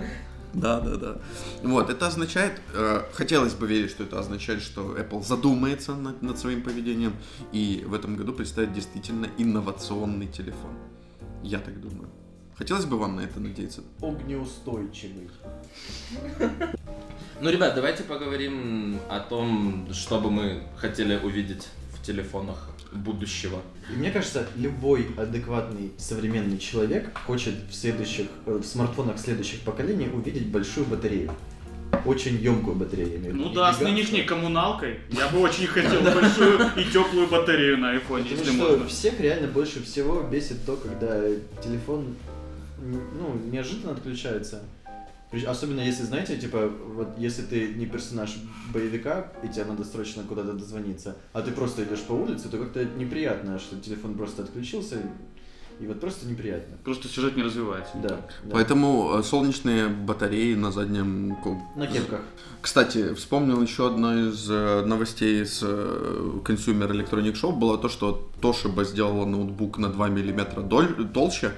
Да, 0.53 0.82
да, 0.82 0.98
да. 0.98 1.18
Вот, 1.63 1.89
это 1.89 2.08
означает, 2.08 2.62
э, 2.74 3.03
хотелось 3.13 3.53
бы 3.53 3.68
верить, 3.68 3.89
что 3.89 4.03
это 4.03 4.20
означает, 4.20 4.62
что 4.62 4.98
Apple 4.98 5.24
задумается 5.24 5.96
над, 5.96 6.22
над 6.22 6.38
своим 6.38 6.62
поведением 6.62 7.13
и 7.53 7.86
в 7.88 7.94
этом 7.94 8.18
году 8.18 8.34
представит 8.34 8.74
действительно 8.74 9.27
инновационный 9.38 10.27
телефон. 10.27 10.72
Я 11.41 11.60
так 11.60 11.80
думаю. 11.80 12.10
Хотелось 12.62 12.86
бы 12.86 13.00
вам 13.00 13.15
на 13.15 13.22
это 13.22 13.39
надеяться. 13.39 13.82
Огнеустойчивый. 14.03 15.32
Ну, 17.41 17.50
ребят, 17.50 17.74
давайте 17.74 18.03
поговорим 18.03 19.00
о 19.10 19.20
том, 19.20 19.88
что 19.91 20.20
бы 20.22 20.30
мы 20.30 20.62
хотели 20.77 21.15
увидеть 21.15 21.70
в 21.96 22.06
телефонах 22.06 22.70
будущего. 22.91 23.62
И 23.91 23.98
мне 23.98 24.12
кажется, 24.12 24.48
любой 24.56 25.08
адекватный 25.18 25.91
современный 25.98 26.60
человек 26.60 27.10
хочет 27.25 27.56
в 27.68 27.74
следующих, 27.74 28.27
э, 28.46 28.60
в 28.62 28.63
смартфонах 28.63 29.18
следующих 29.18 29.62
поколений 29.62 30.08
увидеть 30.13 30.46
большую 30.46 30.86
батарею. 30.86 31.32
Очень 32.06 32.36
емкую 32.36 32.75
батарею. 32.75 33.10
имею 33.18 33.34
в 33.34 33.38
виду. 33.38 33.38
Ну 33.50 33.53
да, 33.56 33.74
с 33.74 33.80
нынешней 33.80 34.22
коммуналкой 34.22 35.00
я 35.10 35.30
бы 35.30 35.39
очень 35.39 35.65
хотел 35.65 36.00
большую 36.03 36.60
и 36.77 36.84
теплую 36.94 37.27
батарею 37.27 37.80
на 37.80 37.89
айфоне, 37.89 38.25
Потому 38.25 38.39
если 38.39 38.56
что 38.56 38.70
можно. 38.70 38.88
всех 38.88 39.20
реально 39.20 39.48
больше 39.48 39.84
всего 39.84 40.22
бесит 40.22 40.63
то, 40.63 40.75
когда 40.75 41.24
телефон 41.63 42.15
ну, 42.82 43.36
неожиданно 43.52 43.94
отключается. 43.94 44.64
Особенно 45.48 45.80
если, 45.80 46.04
знаете, 46.04 46.38
типа, 46.38 46.68
вот 46.68 47.18
если 47.18 47.44
ты 47.44 47.74
не 47.76 47.86
персонаж 47.86 48.38
боевика, 48.74 49.32
и 49.44 49.48
тебе 49.48 49.64
надо 49.64 49.86
срочно 49.86 50.24
куда-то 50.24 50.54
дозвониться, 50.54 51.16
а 51.32 51.42
ты 51.42 51.52
просто 51.52 51.86
идешь 51.86 52.02
по 52.02 52.12
улице, 52.12 52.50
то 52.50 52.58
как-то 52.58 52.84
неприятно, 52.84 53.58
что 53.58 53.80
телефон 53.80 54.16
просто 54.16 54.44
отключился, 54.44 54.98
и 55.82 55.88
вот 55.88 56.00
просто 56.00 56.28
неприятно. 56.28 56.78
Просто 56.84 57.08
сюжет 57.08 57.36
не 57.36 57.42
развивается. 57.42 57.94
Да. 57.96 58.10
да. 58.44 58.52
Поэтому 58.52 59.16
э, 59.18 59.24
солнечные 59.24 59.88
батареи 59.88 60.54
на 60.54 60.72
заднем... 60.72 61.36
На 61.76 61.88
кепках. 61.88 62.22
Кстати, 62.62 63.16
вспомнил 63.16 63.60
еще 63.62 63.88
одна 63.88 64.30
из 64.30 64.48
э, 64.48 64.86
новостей 64.86 65.44
с 65.44 65.62
э, 65.64 66.40
Consumer 66.44 66.88
Electronic 66.92 67.34
Show 67.34 67.52
было 67.52 67.80
то, 67.80 67.90
что 67.90 68.30
Toshiba 68.42 68.86
сделала 68.86 69.26
ноутбук 69.26 69.80
на 69.80 69.90
2 69.90 70.08
мм 70.10 70.62
доль- 70.68 71.08
толще, 71.12 71.52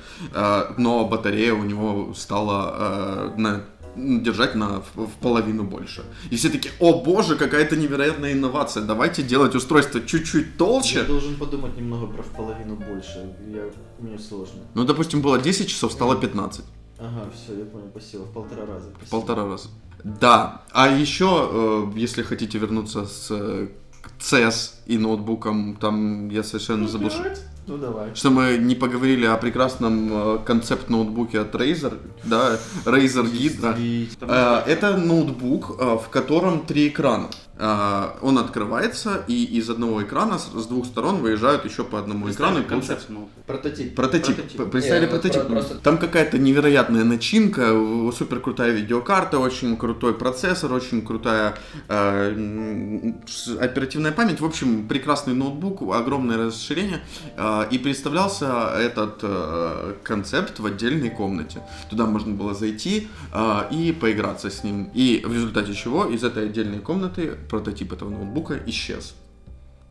но 0.78 1.06
батарея 1.06 1.54
у 1.54 1.64
него 1.64 2.14
стала 2.14 3.34
на 3.38 3.64
держать 3.96 4.56
на 4.56 4.82
в, 4.82 5.08
в 5.08 5.12
половину 5.22 5.64
больше. 5.64 6.04
И 6.32 6.36
все 6.36 6.50
таки 6.50 6.70
о 6.80 7.02
боже, 7.04 7.36
какая-то 7.36 7.76
невероятная 7.76 8.34
инновация, 8.34 8.84
давайте 8.84 9.24
делать 9.24 9.56
устройство 9.56 10.02
чуть-чуть 10.02 10.48
Я 10.48 10.58
толще. 10.58 11.04
должен 11.04 11.36
подумать 11.36 11.78
немного 11.78 12.08
про 12.08 12.24
в 12.24 12.28
половину 12.28 12.76
больше. 12.76 13.36
Я... 13.48 13.66
Мне 14.04 14.20
сложно. 14.20 14.60
Ну, 14.76 14.84
допустим, 14.84 15.22
было 15.22 15.40
10 15.40 15.68
часов, 15.68 15.92
стало 15.94 16.16
15. 16.16 16.66
Ага, 17.00 17.30
все, 17.34 17.58
я 17.58 17.66
понял, 17.66 17.88
спасибо. 17.92 18.24
В 18.24 18.32
полтора 18.34 18.66
раза. 18.66 18.90
В 18.90 18.96
спасибо. 18.96 19.10
полтора 19.10 19.46
раза. 19.46 19.68
Да. 20.04 20.62
А 20.72 20.88
еще, 20.90 21.50
э, 21.96 22.00
если 22.00 22.22
хотите 22.24 22.58
вернуться 22.60 23.06
с 23.06 23.28
э, 23.32 23.68
к 24.02 24.22
CES 24.22 24.72
и 24.86 24.98
ноутбуком, 24.98 25.78
там 25.80 26.30
я 26.30 26.44
совершенно 26.44 26.88
забыл, 26.90 27.10
что, 27.10 27.24
Ну 27.68 27.78
давай. 27.78 28.14
что 28.14 28.30
мы 28.30 28.58
не 28.58 28.76
поговорили 28.76 29.26
о 29.26 29.38
прекрасном 29.38 30.10
э, 30.12 30.40
концепт-ноутбуке 30.46 31.40
от 31.40 31.56
Razer, 31.56 31.98
да, 32.26 32.60
Razer 32.86 33.24
Hydra. 33.32 34.08
Э, 34.22 34.64
Это 34.70 34.98
ноутбук, 34.98 35.78
э, 35.80 35.98
в 35.98 36.10
котором 36.10 36.66
три 36.66 36.90
экрана. 36.90 37.30
Э, 37.58 38.10
Он 38.22 38.38
открывается, 38.38 39.24
и 39.28 39.44
из 39.60 39.70
одного 39.70 40.02
экрана 40.04 40.38
с 40.40 40.44
с 40.54 40.66
двух 40.68 40.86
сторон 40.86 41.18
выезжают 41.18 41.66
еще 41.66 41.84
по 41.84 42.00
одному 42.00 42.30
экрану. 42.30 42.64
концепт, 42.64 43.06
ну. 43.10 43.30
Прототип. 43.48 43.96
Прототип. 43.96 44.36
Прототип. 44.36 44.72
Представили 44.72 45.06
Не, 45.06 45.12
ну, 45.12 45.20
прототип? 45.20 45.42
про- 45.44 45.50
просто- 45.52 45.76
Там 45.76 45.98
какая-то 45.98 46.38
невероятная 46.38 47.04
начинка, 47.04 47.72
супер 48.18 48.40
крутая 48.40 48.72
видеокарта, 48.72 49.40
очень 49.40 49.76
крутой 49.78 50.14
процессор, 50.14 50.74
очень 50.74 51.02
крутая 51.06 51.56
э, 51.90 53.12
оперативная 53.60 54.12
память. 54.12 54.40
В 54.42 54.46
общем, 54.46 54.88
прекрасный 54.88 55.34
ноутбук, 55.34 55.82
огромное 55.94 56.38
расширение. 56.48 57.02
Э, 57.38 57.66
и 57.72 57.78
представлялся 57.78 58.72
этот 58.78 59.20
э, 59.24 59.94
концепт 60.04 60.60
в 60.60 60.66
отдельной 60.66 61.10
комнате. 61.10 61.62
Туда 61.90 62.06
можно 62.06 62.34
было 62.34 62.54
зайти 62.54 63.08
э, 63.34 63.62
и 63.72 63.92
поиграться 63.92 64.50
с 64.50 64.64
ним. 64.64 64.90
И 64.94 65.24
в 65.26 65.34
результате 65.34 65.74
чего 65.74 66.06
из 66.06 66.24
этой 66.24 66.46
отдельной 66.46 66.80
комнаты 66.80 67.38
прототип 67.50 67.94
этого 67.94 68.10
ноутбука 68.10 68.60
исчез. 68.68 69.16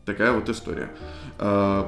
Такая 0.05 0.31
вот 0.33 0.49
история. 0.49 0.89
Э, 1.39 1.85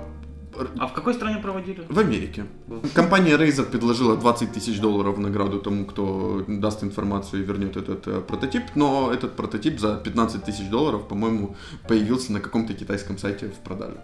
А 0.79 0.87
в 0.87 0.93
какой 0.93 1.13
стране 1.13 1.39
проводили? 1.41 1.85
в 1.89 1.99
Америке. 1.99 2.45
Компания 2.93 3.35
Razer 3.37 3.65
предложила 3.65 4.15
20 4.15 4.53
тысяч 4.53 4.79
долларов 4.79 5.17
в 5.17 5.19
награду 5.19 5.59
тому, 5.59 5.85
кто 5.85 6.43
даст 6.47 6.83
информацию 6.83 7.43
и 7.43 7.45
вернет 7.45 7.75
этот 7.75 8.07
э, 8.07 8.21
прототип, 8.21 8.63
но 8.75 9.11
этот 9.13 9.35
прототип 9.35 9.79
за 9.79 9.97
15 9.97 10.43
тысяч 10.45 10.69
долларов, 10.69 11.07
по-моему, 11.07 11.55
появился 11.87 12.31
на 12.31 12.39
каком-то 12.39 12.73
китайском 12.73 13.17
сайте 13.17 13.47
в 13.47 13.59
продаже. 13.59 13.97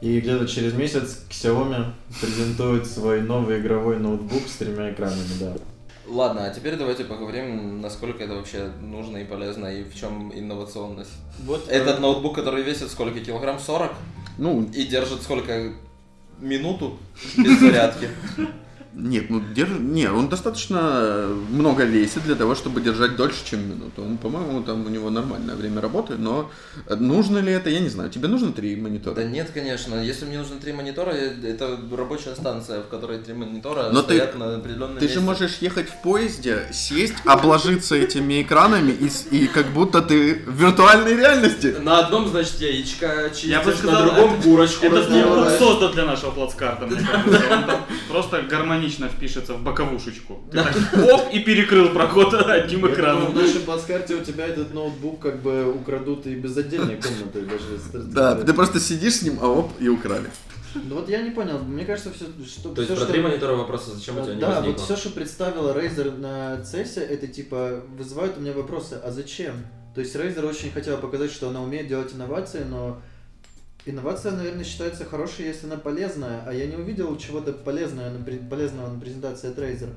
И 0.00 0.20
где-то 0.20 0.46
через 0.46 0.74
месяц 0.74 1.24
Xiaomi 1.30 1.92
презентует 2.20 2.86
свой 2.86 3.22
новый 3.22 3.60
игровой 3.60 3.98
ноутбук 3.98 4.42
с 4.48 4.56
тремя 4.56 4.90
экранами, 4.92 5.38
да. 5.40 5.56
Ладно, 6.06 6.44
а 6.44 6.50
теперь 6.50 6.76
давайте 6.76 7.04
поговорим, 7.04 7.80
насколько 7.80 8.24
это 8.24 8.34
вообще 8.34 8.70
нужно 8.80 9.18
и 9.18 9.24
полезно, 9.24 9.66
и 9.66 9.84
в 9.84 9.94
чем 9.94 10.30
инновационность. 10.34 11.12
Вот 11.44 11.66
Этот 11.68 12.00
ноутбук, 12.00 12.34
который 12.34 12.62
весит 12.62 12.90
сколько? 12.90 13.20
Килограмм 13.20 13.58
40? 13.58 13.92
Ну, 14.38 14.68
И 14.74 14.84
держит 14.84 15.22
сколько? 15.22 15.72
Минуту 16.40 16.98
без 17.36 17.58
зарядки. 17.60 18.08
Нет, 18.96 19.28
ну 19.28 19.40
держ... 19.54 19.70
Не, 19.80 20.08
он 20.10 20.28
достаточно 20.28 21.26
много 21.50 21.84
весит 21.84 22.22
для 22.24 22.36
того, 22.36 22.54
чтобы 22.54 22.80
держать 22.80 23.16
дольше, 23.16 23.38
чем 23.44 23.68
минуту. 23.68 24.02
Он, 24.02 24.16
по-моему, 24.18 24.62
там 24.62 24.86
у 24.86 24.88
него 24.88 25.10
нормальное 25.10 25.56
время 25.56 25.80
работы, 25.80 26.14
но 26.16 26.50
нужно 26.88 27.38
ли 27.38 27.52
это, 27.52 27.70
я 27.70 27.80
не 27.80 27.88
знаю. 27.88 28.10
Тебе 28.10 28.28
нужно 28.28 28.52
три 28.52 28.76
монитора? 28.76 29.16
Да 29.16 29.24
нет, 29.24 29.50
конечно. 29.52 29.96
Если 29.96 30.26
мне 30.26 30.38
нужно 30.38 30.60
три 30.60 30.72
монитора, 30.72 31.10
это 31.10 31.76
рабочая 31.96 32.34
станция, 32.36 32.82
в 32.82 32.88
которой 32.88 33.18
три 33.18 33.34
монитора 33.34 33.90
Но 33.92 34.00
ты- 34.02 34.14
стоят 34.16 34.38
на 34.38 34.56
определенном 34.56 34.96
Ты 34.98 35.02
месте. 35.06 35.18
же 35.18 35.24
можешь 35.24 35.56
ехать 35.60 35.88
в 35.88 36.00
поезде, 36.02 36.68
сесть, 36.72 37.14
обложиться 37.24 37.96
этими 37.96 38.42
экранами 38.42 38.92
и, 38.92 39.10
и 39.36 39.46
как 39.48 39.66
будто 39.72 40.02
ты 40.02 40.42
в 40.46 40.54
виртуальной 40.60 41.16
реальности. 41.16 41.74
На 41.82 41.98
одном, 41.98 42.28
значит, 42.28 42.60
яичко 42.60 43.28
чистишь, 43.30 43.50
Я 43.50 43.60
бы 43.62 43.72
на 43.90 44.02
другом 44.02 44.40
курочку 44.42 44.86
Этот 44.86 45.10
ноутбук 45.10 45.24
разделываешь. 45.36 45.58
создан 45.58 45.92
для 45.92 46.04
нашего 46.04 46.30
плацкарта, 46.30 46.86
мне 46.86 47.00
кажется. 47.04 47.42
Он 47.54 47.64
там 47.66 47.80
просто 48.08 48.42
гармонично 48.84 49.08
впишется 49.08 49.54
в 49.54 49.62
боковушечку. 49.62 50.40
Ты 50.50 50.62
так 50.62 50.76
оп, 51.12 51.32
и 51.32 51.40
перекрыл 51.40 51.90
проход 51.90 52.34
одним 52.34 52.68
Я 52.68 52.68
думаю, 52.76 52.94
экраном. 52.94 53.32
в 53.32 53.34
нашей 53.34 53.60
плацкарте 53.60 54.14
у 54.14 54.20
тебя 54.24 54.46
этот 54.46 54.74
ноутбук 54.74 55.20
как 55.20 55.42
бы 55.42 55.72
украдут 55.72 56.26
и 56.26 56.34
без 56.34 56.56
отдельной 56.56 56.96
комнаты 57.00 57.42
даже. 57.42 58.04
Да, 58.12 58.34
ты 58.36 58.52
просто 58.52 58.80
сидишь 58.80 59.14
с 59.16 59.22
ним, 59.22 59.38
а 59.40 59.48
оп, 59.48 59.70
и 59.80 59.88
украли. 59.88 60.30
Ну 60.74 60.96
вот 60.96 61.08
я 61.08 61.22
не 61.22 61.30
понял, 61.30 61.60
мне 61.60 61.84
кажется, 61.84 62.10
все, 62.12 62.24
что... 62.46 62.74
То 62.74 62.80
есть 62.82 62.90
всё, 62.92 62.96
про 62.96 63.04
что- 63.04 63.12
три 63.12 63.22
монитора 63.22 63.54
вопроса 63.54 63.94
зачем 63.94 64.18
у 64.18 64.24
тебя 64.24 64.34
не 64.34 64.40
Да, 64.40 64.48
возникло? 64.56 64.72
вот 64.72 64.80
все, 64.80 64.96
что 64.96 65.10
представила 65.10 65.72
Razer 65.72 66.18
на 66.18 66.56
CES, 66.62 66.98
это 67.00 67.28
типа 67.28 67.80
вызывает 67.96 68.36
у 68.38 68.40
меня 68.40 68.52
вопросы, 68.52 68.94
а 69.02 69.12
зачем? 69.12 69.54
То 69.94 70.00
есть 70.00 70.16
Razer 70.16 70.44
очень 70.44 70.72
хотела 70.72 70.96
показать, 70.96 71.30
что 71.30 71.48
она 71.48 71.62
умеет 71.62 71.86
делать 71.86 72.12
инновации, 72.12 72.64
но 72.68 73.00
инновация, 73.86 74.32
наверное, 74.32 74.64
считается 74.64 75.04
хорошей, 75.04 75.46
если 75.46 75.66
она 75.66 75.76
полезная, 75.76 76.42
а 76.46 76.52
я 76.52 76.66
не 76.66 76.76
увидел 76.76 77.16
чего-то 77.16 77.52
полезного 77.52 78.10
полезного 78.48 78.88
на 78.88 79.00
презентации 79.00 79.50
от 79.50 79.58
Razer. 79.58 79.90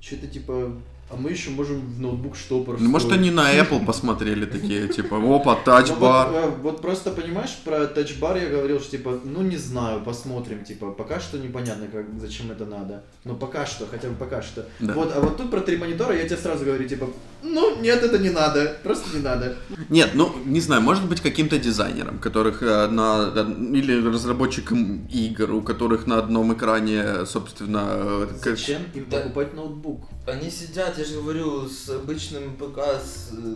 Что-то 0.00 0.26
типа, 0.26 0.80
а 1.10 1.16
мы 1.16 1.30
еще 1.30 1.50
можем 1.50 1.80
в 1.80 2.00
ноутбук 2.00 2.36
штопор 2.36 2.76
Ну, 2.78 2.90
может, 2.90 3.10
они 3.12 3.30
на 3.30 3.54
Apple 3.54 3.84
посмотрели 3.86 4.44
такие, 4.44 4.88
типа, 4.96 5.16
опа, 5.16 5.54
Ну, 5.54 5.60
тачбар. 5.64 6.28
Вот, 6.28 6.36
э, 6.36 6.50
вот 6.62 6.82
просто 6.82 7.10
понимаешь, 7.10 7.56
про 7.64 7.86
тачбар 7.86 8.36
я 8.36 8.48
говорил, 8.48 8.78
что 8.80 8.90
типа, 8.90 9.18
ну 9.24 9.42
не 9.42 9.56
знаю, 9.56 10.02
посмотрим, 10.02 10.64
типа, 10.64 10.90
пока 10.90 11.18
что 11.20 11.38
непонятно, 11.38 11.86
как, 11.86 12.04
зачем 12.20 12.50
это 12.50 12.66
надо. 12.66 13.04
Но 13.24 13.34
пока 13.34 13.64
что, 13.64 13.86
хотя 13.86 14.08
бы 14.08 14.16
пока 14.16 14.42
что. 14.42 14.66
Да. 14.80 14.92
Вот, 14.92 15.12
а 15.16 15.20
вот 15.20 15.38
тут 15.38 15.50
про 15.50 15.60
три 15.60 15.76
монитора 15.78 16.14
я 16.14 16.24
тебе 16.24 16.36
сразу 16.36 16.64
говорю, 16.64 16.86
типа, 16.86 17.08
ну 17.42 17.80
нет, 17.80 18.02
это 18.02 18.18
не 18.18 18.30
надо, 18.30 18.76
просто 18.82 19.16
не 19.16 19.22
надо. 19.22 19.56
Нет, 19.88 20.10
ну, 20.14 20.34
не 20.44 20.60
знаю, 20.60 20.82
может 20.82 21.08
быть, 21.08 21.20
каким-то 21.20 21.58
дизайнером, 21.58 22.18
которых 22.18 22.62
э, 22.62 22.88
на... 22.88 23.32
Или 23.72 24.06
разработчикам 24.06 25.06
игр, 25.06 25.52
у 25.54 25.62
которых 25.62 26.06
на 26.06 26.18
одном 26.18 26.52
экране, 26.52 27.24
собственно... 27.26 27.86
э, 27.90 28.26
как- 28.42 28.58
Зачем 28.58 28.82
им 28.94 29.06
покупать 29.06 29.54
ноутбук? 29.54 30.04
Они 30.26 30.50
сидят, 30.50 30.97
я 30.98 31.04
же 31.04 31.14
говорю, 31.14 31.68
с 31.68 31.88
обычным 31.88 32.56
ПК, 32.56 32.78
с 33.00 33.30
э, 33.32 33.54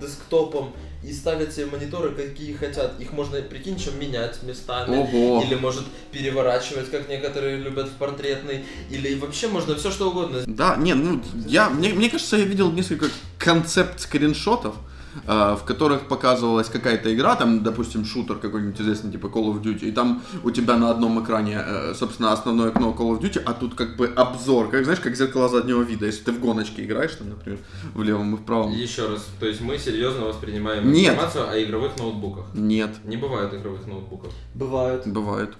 десктопом 0.00 0.72
и 1.02 1.12
ставят 1.12 1.52
себе 1.52 1.66
мониторы, 1.66 2.10
какие 2.10 2.52
хотят. 2.52 3.00
Их 3.00 3.12
можно, 3.12 3.40
прикинь, 3.40 3.76
еще 3.76 3.90
менять 3.92 4.42
местами. 4.42 4.96
Ого. 4.96 5.42
Или 5.42 5.54
может 5.54 5.84
переворачивать, 6.12 6.90
как 6.90 7.08
некоторые 7.08 7.56
любят 7.56 7.88
в 7.88 7.92
портретный. 7.92 8.64
Или 8.90 9.14
вообще 9.14 9.48
можно 9.48 9.74
все 9.76 9.90
что 9.90 10.10
угодно. 10.10 10.42
Да, 10.46 10.76
не, 10.76 10.94
ну, 10.94 11.22
я, 11.46 11.70
мне, 11.70 11.94
мне 11.94 12.10
кажется, 12.10 12.36
я 12.36 12.44
видел 12.44 12.70
несколько 12.70 13.06
концепт-скриншотов, 13.38 14.74
э, 14.74 14.78
в 15.26 15.62
которых 15.66 16.08
показывалась 16.08 16.68
какая-то 16.68 17.12
игра, 17.14 17.36
там, 17.36 17.62
допустим, 17.62 18.04
шутер 18.04 18.36
какой-нибудь 18.36 18.80
известный, 18.80 19.10
типа 19.10 19.26
Call 19.26 19.52
of 19.52 19.62
Duty, 19.62 19.88
и 19.88 19.92
там 19.92 20.22
у 20.44 20.50
тебя 20.50 20.76
на 20.76 20.90
одном 20.90 21.22
экране, 21.22 21.60
э, 21.64 21.94
собственно, 21.94 22.32
основное 22.32 22.68
окно 22.68 22.94
Call 22.96 23.18
of 23.18 23.20
Duty, 23.20 23.42
а 23.44 23.52
тут 23.52 23.74
как 23.74 23.96
бы 23.96 24.06
обзор, 24.06 24.70
как, 24.70 24.84
знаешь, 24.84 25.00
как 25.00 25.16
зеркало 25.16 25.48
заднего 25.48 25.82
вида, 25.82 26.06
если 26.06 26.24
ты 26.24 26.32
в 26.32 26.40
гоночке 26.40 26.84
играешь, 26.84 27.14
там, 27.14 27.30
например, 27.30 27.58
в 27.94 28.02
левом 28.02 28.34
и 28.34 28.38
в 28.38 28.42
правом. 28.44 28.72
Еще 28.72 29.08
раз, 29.08 29.26
то 29.38 29.46
есть 29.46 29.60
мы 29.60 29.78
серьезно 29.78 30.26
воспринимаем 30.26 30.90
Нет. 30.92 31.14
информацию 31.14 31.48
о 31.48 31.62
игровых 31.62 31.98
ноутбуках. 31.98 32.46
Нет, 32.54 32.90
Не 33.04 33.16
бывает 33.16 33.52
игровых 33.54 33.86
ноутбуков. 33.86 34.32
Бывают, 34.54 35.06
бывает. 35.06 35.54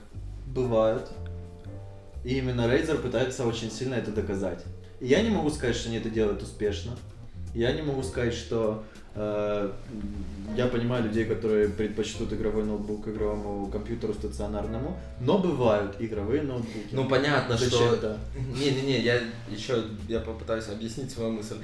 бывают. 0.47 1.09
И 2.25 2.37
именно 2.38 2.62
Razer 2.62 2.99
пытается 2.99 3.47
очень 3.47 3.71
сильно 3.71 3.95
это 3.95 4.11
доказать. 4.11 4.64
И 5.00 5.07
я 5.07 5.23
не 5.23 5.30
могу 5.30 5.49
сказать, 5.50 5.75
что 5.75 5.88
они 5.88 5.99
это 5.99 6.11
делают 6.11 6.42
успешно. 6.42 6.92
Я 7.54 7.73
не 7.73 7.83
могу 7.83 8.02
сказать, 8.02 8.35
что 8.35 8.85
э, 9.14 9.73
я 10.57 10.66
понимаю 10.69 11.04
людей, 11.04 11.25
которые 11.25 11.69
предпочтут 11.69 12.33
игровой 12.33 12.64
ноутбук 12.64 13.09
игровому 13.09 13.66
компьютеру 13.66 14.14
стационарному, 14.14 14.97
но 15.21 15.38
бывают 15.38 15.97
игровые 15.99 16.42
ноутбуки. 16.42 16.88
Ну 16.92 17.09
понятно, 17.09 17.57
что... 17.57 17.71
Зачем-то. 17.71 18.19
Не-не-не, 18.57 19.00
я 19.00 19.21
еще 19.50 19.83
я 20.09 20.21
попытаюсь 20.21 20.69
объяснить 20.69 21.11
свою 21.11 21.33
мысль. 21.33 21.57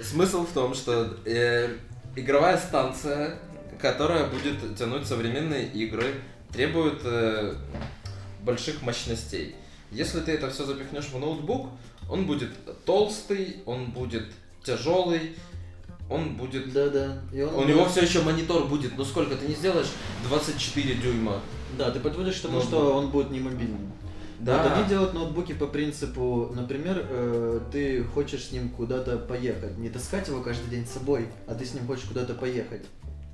Смысл 0.00 0.46
в 0.46 0.52
том, 0.52 0.74
что 0.74 1.16
э, 1.24 1.76
игровая 2.16 2.56
станция, 2.56 3.38
которая 3.80 4.28
будет 4.28 4.76
тянуть 4.76 5.06
современные 5.06 5.66
игры, 5.68 6.06
требует 6.52 7.00
э, 7.04 7.54
больших 8.42 8.82
мощностей. 8.82 9.54
Если 9.90 10.20
ты 10.20 10.32
это 10.32 10.50
все 10.50 10.64
запихнешь 10.64 11.06
в 11.06 11.18
ноутбук, 11.18 11.68
он 12.08 12.26
будет 12.26 12.50
толстый, 12.84 13.56
он 13.66 13.86
будет 13.90 14.24
тяжелый, 14.62 15.36
он 16.10 16.36
будет... 16.36 16.72
Да-да. 16.72 17.20
И 17.32 17.42
он 17.42 17.54
У 17.54 17.64
него 17.64 17.84
все 17.86 18.02
еще 18.02 18.22
монитор 18.22 18.66
будет, 18.66 18.96
ну 18.96 19.04
сколько, 19.04 19.36
ты 19.36 19.46
не 19.46 19.54
сделаешь 19.54 19.88
24 20.26 20.94
дюйма. 20.94 21.40
Да, 21.76 21.90
ты 21.90 22.00
подводишь 22.00 22.36
к 22.36 22.42
тому, 22.42 22.54
Ноутбук. 22.54 22.78
что 22.78 22.96
он 22.96 23.10
будет 23.10 23.30
не 23.30 23.40
мобильным. 23.40 23.92
Да. 24.40 24.62
Вот 24.62 24.72
они 24.72 24.88
делают 24.88 25.14
ноутбуки 25.14 25.52
по 25.52 25.66
принципу, 25.66 26.52
например, 26.54 27.04
э, 27.10 27.60
ты 27.72 28.04
хочешь 28.04 28.44
с 28.44 28.52
ним 28.52 28.70
куда-то 28.70 29.18
поехать, 29.18 29.76
не 29.78 29.90
таскать 29.90 30.28
его 30.28 30.40
каждый 30.40 30.70
день 30.70 30.86
с 30.86 30.90
собой, 30.90 31.26
а 31.48 31.54
ты 31.54 31.64
с 31.64 31.74
ним 31.74 31.86
хочешь 31.86 32.04
куда-то 32.04 32.34
поехать 32.34 32.86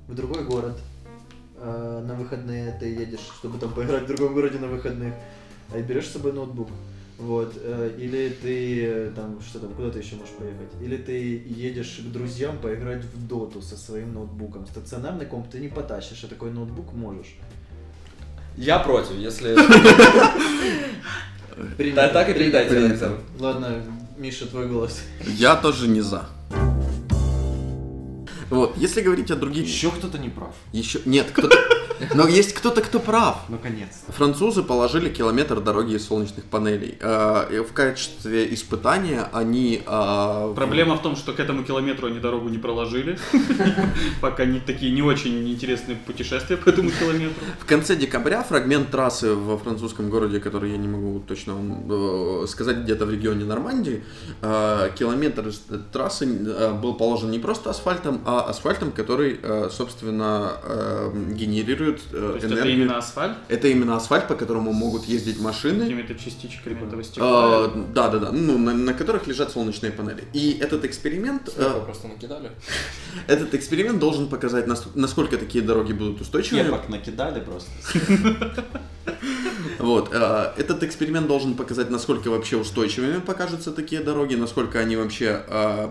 в 0.07 0.15
другой 0.15 0.43
город. 0.43 0.77
Э, 1.57 2.03
на 2.05 2.15
выходные 2.15 2.75
ты 2.79 2.87
едешь, 2.87 3.19
чтобы 3.37 3.59
там 3.59 3.71
поиграть 3.71 4.03
в 4.03 4.07
другом 4.07 4.33
городе 4.33 4.57
на 4.57 4.67
выходных, 4.67 5.13
а 5.71 5.77
и 5.77 5.83
берешь 5.83 6.07
с 6.07 6.13
собой 6.13 6.33
ноутбук. 6.33 6.69
Вот, 7.17 7.53
э, 7.55 7.95
или 7.97 8.29
ты 8.41 8.85
э, 8.85 9.11
там, 9.15 9.39
что 9.41 9.59
там, 9.59 9.73
куда 9.73 9.89
ты 9.89 9.99
еще 9.99 10.15
можешь 10.15 10.33
поехать? 10.33 10.69
Или 10.81 10.97
ты 10.97 11.41
едешь 11.47 12.01
к 12.05 12.11
друзьям 12.11 12.57
поиграть 12.57 13.05
в 13.05 13.27
доту 13.27 13.61
со 13.61 13.77
своим 13.77 14.13
ноутбуком. 14.13 14.67
Стационарный 14.67 15.25
комп 15.25 15.49
ты 15.49 15.59
не 15.59 15.69
потащишь, 15.69 16.25
а 16.25 16.27
такой 16.27 16.51
ноутбук 16.51 16.91
можешь. 16.93 17.35
Я 18.57 18.79
против, 18.79 19.15
если... 19.15 19.55
Принято, 21.77 22.01
Да, 22.01 22.09
так 22.09 22.29
и 22.29 22.33
передайте. 22.33 22.77
Александр. 22.77 23.19
Ладно, 23.39 23.81
Миша, 24.17 24.45
твой 24.45 24.67
голос. 24.67 25.01
Я 25.25 25.55
тоже 25.55 25.87
не 25.87 26.01
за. 26.01 26.27
Вот, 28.49 28.75
если 28.77 29.01
говорить 29.01 29.31
о 29.31 29.35
других... 29.35 29.65
Еще 29.65 29.89
кто-то 29.89 30.17
не 30.17 30.29
прав. 30.29 30.53
Еще... 30.73 30.99
Нет, 31.05 31.27
кто-то... 31.33 31.55
Но 32.13 32.27
есть 32.27 32.53
кто-то, 32.53 32.81
кто 32.81 32.99
прав. 32.99 33.37
Наконец-то. 33.49 34.11
Французы 34.11 34.63
положили 34.63 35.09
километр 35.09 35.59
дороги 35.61 35.93
из 35.95 36.05
солнечных 36.07 36.45
панелей. 36.45 36.97
И 37.51 37.59
В 37.67 37.73
качестве 37.73 38.53
испытания 38.53 39.27
они... 39.33 39.81
э, 39.85 40.53
Проблема 40.55 40.95
в 40.95 41.01
том, 41.01 41.15
что 41.15 41.33
к 41.33 41.39
этому 41.39 41.63
километру 41.63 42.07
они 42.07 42.19
дорогу 42.19 42.49
не 42.49 42.57
проложили. 42.57 43.17
Пока 44.21 44.45
не 44.45 44.59
такие 44.59 44.91
не 44.91 45.01
очень 45.01 45.49
интересные 45.51 45.97
путешествия 45.97 46.57
по 46.57 46.69
этому 46.69 46.89
километру. 46.91 47.33
В 47.59 47.65
конце 47.65 47.95
декабря 47.95 48.43
фрагмент 48.43 48.91
трассы 48.91 49.33
во 49.33 49.57
французском 49.57 50.09
городе, 50.09 50.39
который 50.39 50.71
я 50.71 50.77
не 50.77 50.87
могу 50.87 51.19
точно 51.19 51.53
вам, 51.55 52.43
э, 52.43 52.47
сказать, 52.47 52.77
где-то 52.77 53.05
в 53.05 53.11
регионе 53.11 53.45
Нормандии, 53.45 54.03
э, 54.41 54.89
километр 54.97 55.51
трассы 55.91 56.25
э, 56.25 56.73
был 56.73 56.93
положен 56.95 57.31
не 57.31 57.39
просто 57.39 57.69
асфальтом, 57.69 58.21
а 58.25 58.41
асфальтом, 58.41 58.91
который, 58.91 59.39
э, 59.41 59.69
собственно, 59.71 60.53
э, 60.63 61.11
генерирует 61.85 62.01
э, 62.11 62.17
То 62.29 62.33
есть 62.33 62.45
это 62.45 62.53
энергию. 62.55 62.75
именно 62.75 62.97
асфальт 62.97 63.37
Это 63.47 63.67
именно 63.67 63.95
асфальт, 63.95 64.27
по 64.27 64.35
которому 64.35 64.73
могут 64.73 65.05
ездить 65.05 65.37
с 65.37 65.41
машины. 65.41 65.81
какими-то 65.81 66.15
частичками 66.15 66.85
этого 66.85 67.03
стекла. 67.03 67.65
Э, 67.73 67.83
Да, 67.93 68.09
да, 68.09 68.19
да, 68.19 68.31
ну, 68.31 68.57
на, 68.57 68.73
на 68.73 68.93
которых 68.93 69.27
лежат 69.27 69.51
солнечные 69.51 69.91
панели. 69.91 70.23
И 70.33 70.57
этот 70.59 70.85
эксперимент, 70.85 71.51
э, 71.55 71.81
просто 71.85 72.07
накидали. 72.07 72.51
этот 73.27 73.53
эксперимент 73.53 73.99
должен 73.99 74.27
показать, 74.27 74.67
нас- 74.67 74.87
насколько 74.95 75.37
такие 75.37 75.63
дороги 75.63 75.93
будут 75.93 76.21
устойчивыми. 76.21 76.63
Кепок 76.63 76.89
накидали 76.89 77.39
просто. 77.41 77.71
Вот, 79.79 80.09
э, 80.13 80.51
этот 80.57 80.83
эксперимент 80.83 81.27
должен 81.27 81.55
показать, 81.55 81.89
насколько 81.89 82.29
вообще 82.29 82.57
устойчивыми 82.57 83.19
покажутся 83.19 83.71
такие 83.71 84.01
дороги, 84.01 84.35
насколько 84.35 84.79
они 84.79 84.95
вообще 84.95 85.43
э, 85.47 85.89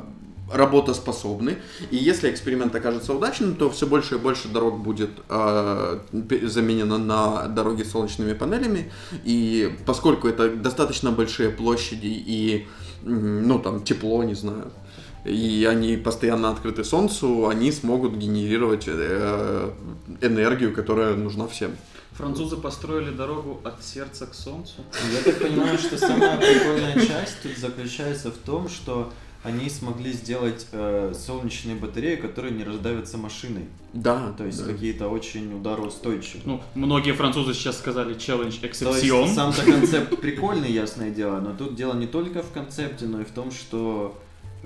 работоспособны. 0.53 1.59
И 1.91 1.97
если 1.97 2.31
эксперимент 2.31 2.75
окажется 2.75 3.15
удачным, 3.15 3.55
то 3.55 3.71
все 3.71 3.87
больше 3.87 4.17
и 4.17 4.19
больше 4.19 4.49
дорог 4.49 4.81
будет 4.81 5.11
э, 5.29 6.01
заменено 6.43 6.99
на 6.99 7.49
дороги 7.49 7.83
с 7.83 7.91
солнечными 7.91 8.35
панелями. 8.35 8.93
И 9.25 9.77
поскольку 9.87 10.29
это 10.29 10.51
достаточно 10.51 11.11
большие 11.11 11.51
площади 11.51 12.23
и, 12.27 12.67
ну, 13.03 13.59
там, 13.59 13.83
тепло, 13.83 14.23
не 14.25 14.35
знаю, 14.35 14.71
и 15.25 15.67
они 15.69 15.97
постоянно 15.97 16.51
открыты 16.51 16.85
солнцу, 16.85 17.49
они 17.49 17.73
смогут 17.73 18.15
генерировать 18.15 18.85
э, 18.87 19.71
энергию, 20.21 20.75
которая 20.75 21.17
нужна 21.17 21.47
всем. 21.49 21.73
Французы 22.13 22.57
построили 22.57 23.11
дорогу 23.11 23.61
от 23.65 23.83
сердца 23.83 24.27
к 24.27 24.35
солнцу. 24.35 24.75
Я 25.13 25.33
так 25.33 25.43
понимаю, 25.43 25.79
что 25.79 25.99
самая 25.99 26.37
прикольная 26.37 26.95
часть 26.95 27.43
тут 27.43 27.57
заключается 27.57 28.31
в 28.31 28.37
том, 28.37 28.69
что 28.69 29.13
они 29.45 29.69
смогли 29.69 30.11
сделать 30.13 30.67
э, 30.73 31.13
солнечные 31.15 31.77
батареи, 31.77 32.17
которые 32.17 32.53
не 32.55 32.65
раздавятся 32.65 33.19
машиной. 33.19 33.67
Да, 33.93 34.33
То 34.37 34.47
есть 34.47 34.65
да. 34.65 34.73
какие-то 34.73 35.09
очень 35.09 35.55
удароустойчивые. 35.55 36.43
Ну, 36.47 36.63
многие 36.75 37.13
французы 37.13 37.53
сейчас 37.53 37.79
сказали 37.79 38.15
челлендж 38.15 38.59
То 38.59 38.67
есть 38.67 38.83
эксепсион. 38.83 39.29
сам-то 39.29 39.63
концепт 39.63 40.19
прикольный, 40.19 40.73
ясное 40.73 41.11
дело, 41.11 41.41
но 41.41 41.55
тут 41.55 41.77
дело 41.77 41.95
не 41.95 42.07
только 42.07 42.43
в 42.43 42.51
концепте, 42.53 43.05
но 43.05 43.21
и 43.21 43.25
в 43.25 43.31
том, 43.31 43.51
что 43.53 44.19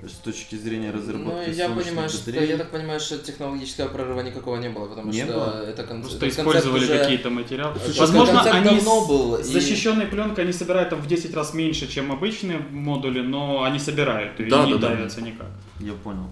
с 0.07 0.13
точки 0.23 0.55
зрения 0.55 0.91
Ну, 0.91 0.97
разработки 0.99 1.49
я 1.49 1.65
солнечных 1.67 1.85
понимаю, 1.87 2.09
что 2.09 2.31
батарей- 2.31 2.49
я 2.49 2.57
так 2.57 2.71
понимаю, 2.71 2.99
что 2.99 3.17
технологического 3.17 3.87
прорыва 3.89 4.21
никакого 4.21 4.57
не 4.57 4.69
было, 4.69 4.85
потому 4.87 5.11
Не 5.11 5.23
что 5.23 5.33
было? 5.33 5.63
это 5.67 5.83
кон- 5.83 6.01
Просто 6.01 6.25
этот 6.25 6.39
использовали 6.39 6.83
уже- 6.85 6.97
какие-то 6.99 7.29
материалы. 7.29 7.75
Слушай, 7.83 7.99
Возможно, 7.99 8.41
они 8.41 8.65
давно 8.69 9.05
был, 9.07 9.35
и- 9.35 9.43
защищенной 9.43 10.05
пленкой 10.07 10.43
они 10.45 10.53
собирают 10.53 10.89
там 10.89 11.01
в 11.01 11.07
10 11.07 11.33
раз 11.33 11.53
меньше, 11.53 11.87
чем 11.87 12.11
обычные 12.11 12.59
модули, 12.71 13.21
но 13.21 13.63
они 13.63 13.79
собирают 13.79 14.39
и 14.39 14.45
Да, 14.49 14.65
не 14.65 14.73
да, 14.73 14.77
да. 14.79 14.89
давятся 14.89 15.21
никак. 15.21 15.47
Я 15.79 15.93
понял. 15.93 16.29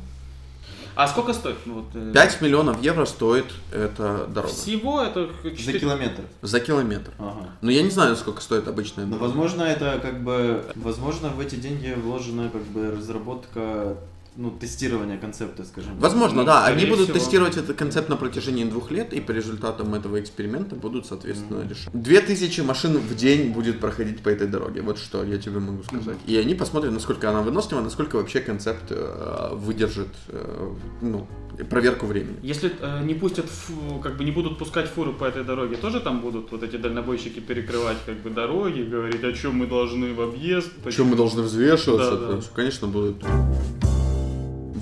А 0.98 1.08
сколько 1.08 1.32
стоит? 1.32 1.58
Ну, 1.68 1.76
вот, 1.76 1.86
э, 1.94 2.12
5 2.12 2.42
миллионов 2.42 2.82
евро 2.82 3.06
стоит 3.06 3.46
эта 3.72 4.26
дорога. 4.26 4.52
Всего 4.52 5.04
это 5.04 5.30
За 5.44 5.56
4... 5.56 5.80
километр. 5.80 6.24
За 6.42 6.60
километр. 6.60 7.12
Ага. 7.20 7.50
Но 7.62 7.70
я 7.70 7.84
не 7.84 7.92
знаю, 7.92 8.16
сколько 8.16 8.42
стоит 8.42 8.68
обычная 8.68 9.06
Но, 9.06 9.12
дорога. 9.12 9.28
возможно, 9.28 9.62
это 9.62 10.00
как 10.02 10.24
бы, 10.24 10.66
возможно, 10.74 11.30
в 11.30 11.40
эти 11.40 11.54
деньги 11.54 11.94
вложена 11.96 12.50
как 12.50 12.64
бы 12.64 12.90
разработка, 12.90 13.98
ну, 14.38 14.52
тестирование 14.52 15.18
концепта, 15.18 15.64
скажем. 15.66 15.94
так. 15.94 16.02
Возможно, 16.02 16.42
Ну, 16.42 16.46
да. 16.46 16.66
Они 16.66 16.86
будут 16.86 17.06
всего. 17.06 17.18
тестировать 17.18 17.58
этот 17.58 17.76
концепт 17.76 18.08
на 18.10 18.16
протяжении 18.18 18.64
двух 18.64 18.92
лет, 18.92 19.12
и 19.14 19.20
по 19.20 19.32
результатам 19.32 19.94
этого 19.96 20.20
эксперимента 20.20 20.76
будут, 20.76 21.06
соответственно, 21.08 21.68
решать. 21.68 21.90
Две 21.94 22.22
тысячи 22.22 22.62
машин 22.62 22.98
в 22.98 23.16
день 23.16 23.52
будет 23.52 23.80
проходить 23.80 24.22
по 24.22 24.30
этой 24.30 24.48
дороге. 24.48 24.82
Вот 24.82 24.98
что 25.00 25.24
я 25.24 25.38
тебе 25.38 25.60
могу 25.60 25.84
сказать. 25.84 26.18
И 26.28 26.38
они 26.38 26.54
посмотрят, 26.56 26.94
насколько 26.94 27.30
она 27.30 27.42
вынослива, 27.42 27.82
насколько 27.82 28.18
вообще 28.18 28.40
концепт 28.40 28.84
э, 28.92 29.50
выдержит 29.54 30.10
э, 30.30 30.74
ну, 31.02 31.28
проверку 31.70 32.06
времени. 32.06 32.38
Если 32.44 32.72
э, 32.80 33.04
не 33.04 33.16
пустят, 33.16 33.46
фу- 33.46 34.00
как 34.04 34.18
бы 34.18 34.24
не 34.24 34.32
будут 34.32 34.60
пускать 34.60 34.88
фуры 34.88 35.14
по 35.14 35.26
этой 35.26 35.44
дороге, 35.44 35.78
тоже 35.78 36.00
там 36.00 36.22
будут 36.22 36.52
вот 36.52 36.62
эти 36.62 36.76
дальнобойщики 36.78 37.40
перекрывать 37.40 37.98
как 38.06 38.18
бы 38.22 38.30
дороги, 38.30 38.82
говорить, 38.84 39.24
о 39.24 39.34
чем 39.34 39.56
мы 39.56 39.66
должны 39.66 40.14
в 40.14 40.22
объезд. 40.22 40.70
Чем 40.92 41.08
мы 41.08 41.16
должны 41.16 41.42
взвешиваться? 41.42 42.18
Да, 42.18 42.34
да. 42.34 42.42
Конечно, 42.56 42.88
будут. 42.88 43.24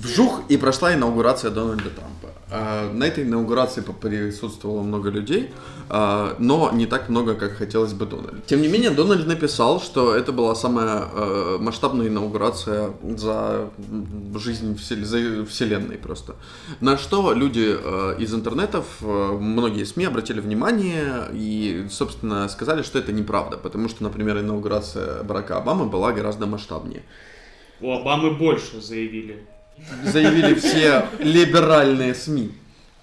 Вжух 0.06 0.42
и 0.48 0.56
прошла 0.56 0.94
инаугурация 0.94 1.50
Дональда 1.50 1.90
Трампа. 1.90 2.28
А, 2.48 2.92
На 2.92 3.04
этой 3.04 3.24
инаугурации 3.24 3.80
присутствовало 3.80 4.82
много 4.82 5.10
людей, 5.10 5.50
а, 5.88 6.36
но 6.38 6.70
не 6.72 6.86
так 6.86 7.08
много, 7.08 7.34
как 7.34 7.56
хотелось 7.56 7.92
бы 7.92 8.06
Дональду. 8.06 8.40
Тем 8.46 8.62
не 8.62 8.68
менее, 8.68 8.90
Дональд 8.90 9.26
написал, 9.26 9.80
что 9.80 10.14
это 10.14 10.30
была 10.32 10.54
самая 10.54 11.08
э, 11.12 11.58
масштабная 11.60 12.06
инаугурация 12.06 12.92
за 13.16 13.70
жизнь 14.36 14.76
вселенной 14.76 15.98
просто. 15.98 16.36
На 16.80 16.96
что 16.98 17.32
люди 17.32 17.76
из 18.22 18.32
интернетов, 18.32 18.84
многие 19.00 19.84
СМИ 19.84 20.04
обратили 20.04 20.40
внимание 20.40 21.28
и, 21.32 21.86
собственно, 21.90 22.48
сказали, 22.48 22.82
что 22.82 22.98
это 22.98 23.12
неправда, 23.12 23.56
потому 23.56 23.88
что, 23.88 24.04
например, 24.04 24.38
инаугурация 24.38 25.22
Барака 25.24 25.56
Обамы 25.56 25.86
была 25.86 26.12
гораздо 26.12 26.46
масштабнее. 26.46 27.02
У 27.80 27.92
Обамы 27.92 28.30
больше 28.30 28.80
заявили. 28.80 29.46
Заявили 30.04 30.54
все 30.54 31.06
либеральные 31.18 32.14
СМИ. 32.14 32.52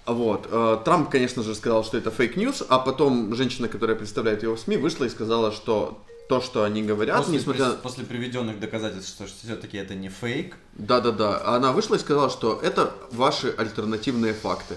Вот. 0.06 0.48
Э, 0.50 0.78
Трамп, 0.84 1.08
конечно 1.08 1.42
же, 1.42 1.54
сказал, 1.54 1.84
что 1.84 1.96
это 1.96 2.10
fake 2.10 2.34
news, 2.34 2.64
а 2.68 2.78
потом 2.78 3.34
женщина, 3.34 3.68
которая 3.68 3.96
представляет 3.96 4.42
его 4.42 4.54
в 4.56 4.60
СМИ, 4.60 4.76
вышла 4.76 5.04
и 5.04 5.08
сказала, 5.08 5.50
что 5.50 6.02
то, 6.28 6.40
что 6.40 6.64
они 6.64 6.82
говорят, 6.82 7.18
После, 7.18 7.38
несмотря... 7.38 7.64
прис- 7.66 7.76
после 7.82 8.04
приведенных 8.04 8.58
доказательств, 8.60 9.14
что 9.14 9.26
все-таки 9.26 9.76
это 9.76 9.94
не 9.94 10.08
фейк, 10.08 10.56
Да-да-да. 10.74 11.42
Она 11.54 11.72
вышла 11.72 11.96
и 11.96 11.98
сказала, 11.98 12.30
что 12.30 12.60
это 12.62 12.92
ваши 13.12 13.54
альтернативные 13.56 14.32
факты. 14.34 14.76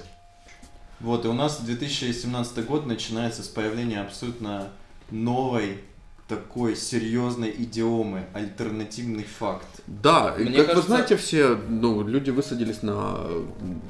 Вот, 0.99 1.25
и 1.25 1.27
у 1.27 1.33
нас 1.33 1.59
2017 1.61 2.65
год 2.65 2.85
начинается 2.85 3.43
с 3.43 3.47
появления 3.47 4.01
абсолютно 4.01 4.69
новой 5.11 5.79
такой 6.27 6.75
серьезной 6.75 7.53
идиомы, 7.57 8.25
альтернативный 8.33 9.23
факт. 9.23 9.67
Да, 9.87 10.35
Мне 10.37 10.45
как 10.51 10.57
вы 10.57 10.65
кажется- 10.65 10.87
знаете, 10.87 11.17
все, 11.17 11.57
ну, 11.69 12.05
люди 12.05 12.31
высадились 12.31 12.83
на 12.83 13.21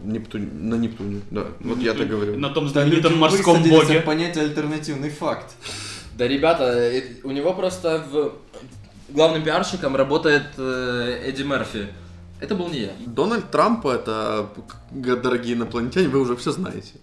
Нептуне, 0.04 0.48
на 0.52 0.76
Нептуне, 0.76 1.22
да, 1.32 1.48
вот 1.60 1.80
я 1.80 1.94
так 1.94 2.08
говорю. 2.08 2.38
На 2.38 2.50
том 2.50 2.66
Да, 2.66 2.72
знаменитом 2.72 3.18
морском 3.18 3.58
высадились 3.58 3.88
боге. 3.88 4.00
от 4.00 4.06
понятия 4.06 4.42
альтернативный 4.42 5.10
факт. 5.10 5.56
Да, 6.16 6.28
ребята, 6.28 6.64
э, 6.74 7.04
у 7.24 7.32
него 7.32 7.54
просто 7.54 8.06
в... 8.12 8.34
главным 9.10 9.44
пиарщиком 9.44 9.96
работает 9.96 10.46
э, 10.58 11.22
Эдди 11.26 11.42
Мерфи. 11.44 11.88
Это 12.40 12.54
был 12.54 12.70
не 12.70 12.82
я. 12.82 12.92
Дональд 13.08 13.50
Трамп, 13.50 13.86
это, 13.88 14.50
дорогие 14.92 15.56
инопланетяне, 15.56 16.08
вы 16.08 16.20
уже 16.20 16.36
все 16.36 16.52
знаете. 16.52 16.94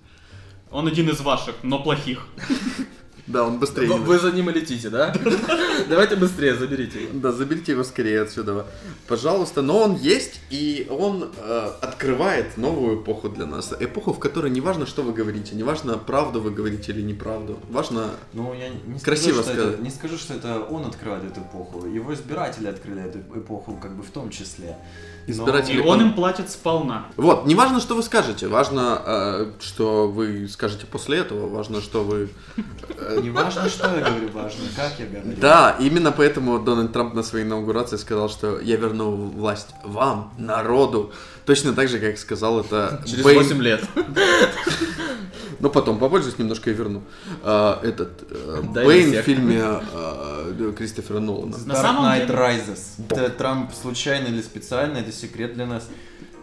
Он 0.71 0.87
один 0.87 1.09
из 1.09 1.21
ваших, 1.21 1.57
но 1.65 1.83
плохих. 1.83 2.27
Да, 3.27 3.45
он 3.45 3.59
быстрее. 3.59 3.89
Вы, 3.89 3.99
вы 3.99 4.19
за 4.19 4.33
ним 4.33 4.51
и 4.51 4.53
летите, 4.53 4.91
да? 4.91 5.15
Давайте 5.89 6.17
быстрее, 6.17 6.55
заберите 6.55 7.05
его. 7.05 7.11
Да, 7.15 7.33
заберите 7.33 7.73
его 7.73 7.83
скорее 7.83 8.23
отсюда. 8.23 8.67
Пожалуйста. 9.09 9.63
Но 9.63 9.79
он 9.79 9.97
есть, 9.97 10.41
и 10.51 10.87
он 10.91 11.33
э, 11.37 11.71
открывает 11.81 12.59
новую 12.59 13.01
эпоху 13.03 13.31
для 13.31 13.47
нас. 13.47 13.73
Эпоху, 13.81 14.13
в 14.13 14.19
которой 14.19 14.51
не 14.51 14.61
важно, 14.61 14.87
что 14.87 15.03
вы 15.03 15.13
говорите, 15.13 15.55
не 15.55 15.63
важно, 15.63 15.97
правду 15.97 16.41
вы 16.41 16.51
говорите 16.51 16.93
или 16.93 17.01
неправду. 17.01 17.59
Важно... 17.71 18.11
Ну, 18.35 18.53
я 18.53 18.69
не 18.69 18.99
скажу, 18.99 19.05
Красиво 19.05 19.43
что 19.43 19.53
сказать. 19.53 19.75
это, 19.75 19.83
не 19.83 19.91
скажу, 19.91 20.19
что 20.19 20.35
это 20.35 20.61
он 20.61 20.85
открывает 20.85 21.25
эту 21.25 21.41
эпоху. 21.41 21.87
Его 21.87 22.13
избиратели 22.13 22.67
открыли 22.67 23.03
эту 23.03 23.19
эпоху, 23.39 23.79
как 23.81 23.97
бы 23.97 24.03
в 24.03 24.11
том 24.11 24.29
числе. 24.31 24.77
Но- 25.27 25.33
Избиратели- 25.33 25.77
И 25.77 25.81
он 25.87 26.01
им 26.03 26.15
платит 26.15 26.51
сполна. 26.51 27.07
Вот, 27.17 27.47
не 27.47 27.55
важно, 27.55 27.81
что 27.81 27.95
вы 27.95 28.03
скажете, 28.03 28.47
важно, 28.49 29.01
э, 29.07 29.53
что 29.61 30.09
вы 30.09 30.49
скажете 30.49 30.87
после 30.87 31.19
этого, 31.19 31.49
важно, 31.49 31.81
что 31.81 32.05
вы... 32.05 32.29
э, 32.99 33.21
Не 33.23 33.31
важно, 33.31 33.69
что 33.69 33.87
я 33.95 34.03
говорю, 34.05 34.29
важно, 34.33 34.65
как 34.77 34.93
я 34.99 35.07
говорю. 35.07 35.37
Да, 35.41 35.77
именно 35.81 36.13
поэтому 36.13 36.59
Дональд 36.59 36.93
Трамп 36.93 37.15
на 37.15 37.23
своей 37.23 37.45
инаугурации 37.45 37.97
сказал, 37.97 38.29
что 38.29 38.59
я 38.61 38.77
верну 38.77 39.13
власть 39.15 39.69
вам, 39.85 40.33
народу. 40.39 41.13
Точно 41.47 41.73
так 41.75 41.89
же, 41.89 41.99
как 41.99 42.17
сказал 42.19 42.61
это 42.61 43.03
Через 43.07 43.25
Бэйн- 43.25 43.35
8 43.39 43.63
лет. 43.63 43.85
Но 45.65 45.71
потом 45.71 45.99
попользуюсь 45.99 46.39
немножко 46.39 46.71
и 46.71 46.75
верну. 46.75 47.01
А, 47.43 47.81
этот 47.83 48.31
э, 48.31 48.61
Бэйн 48.63 49.13
в 49.13 49.23
фильме 49.23 49.63
э, 49.63 50.73
Кристофера 50.77 51.21
Нолана. 51.21 51.57
На 51.57 51.73
Dark 51.73 51.81
самом 51.81 52.05
Knight 52.05 52.27
деле- 52.27 52.39
Rises. 52.39 52.81
Это 53.09 53.31
Трамп 53.31 53.73
случайно 53.73 54.27
или 54.27 54.43
специально, 54.43 54.99
это 54.99 55.11
секрет 55.11 55.55
для 55.55 55.65
нас, 55.65 55.89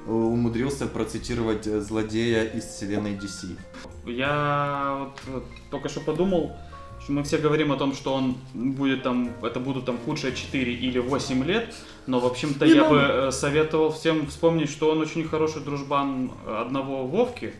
э, 0.07 0.12
умудрился 0.12 0.88
процитировать 0.88 1.67
э, 1.67 1.81
злодея 1.81 2.45
из 2.45 2.63
вселенной 2.65 3.12
DC. 3.12 3.55
Я 4.07 4.97
вот, 5.01 5.19
вот 5.31 5.43
только 5.69 5.88
что 5.88 5.99
подумал, 5.99 6.57
что 7.03 7.12
мы 7.12 7.21
все 7.23 7.38
говорим 7.38 7.71
о 7.71 7.75
том, 7.75 7.93
что 7.93 8.15
он 8.15 8.38
будет 8.55 9.03
там, 9.03 9.29
это 9.43 9.60
будут 9.60 9.86
там 9.86 9.99
худшие 10.03 10.34
4 10.34 10.73
или 10.73 10.97
8 10.97 11.43
лет, 11.43 11.75
но 12.07 12.19
в 12.19 12.25
общем-то 12.25 12.65
я 12.65 12.89
бы 12.89 12.97
э, 12.97 13.31
советовал 13.31 13.91
всем 13.91 14.25
вспомнить, 14.25 14.71
что 14.71 14.89
он 14.89 14.97
очень 14.99 15.27
хороший 15.27 15.62
дружбан 15.62 16.31
одного 16.47 17.05
Вовки. 17.05 17.53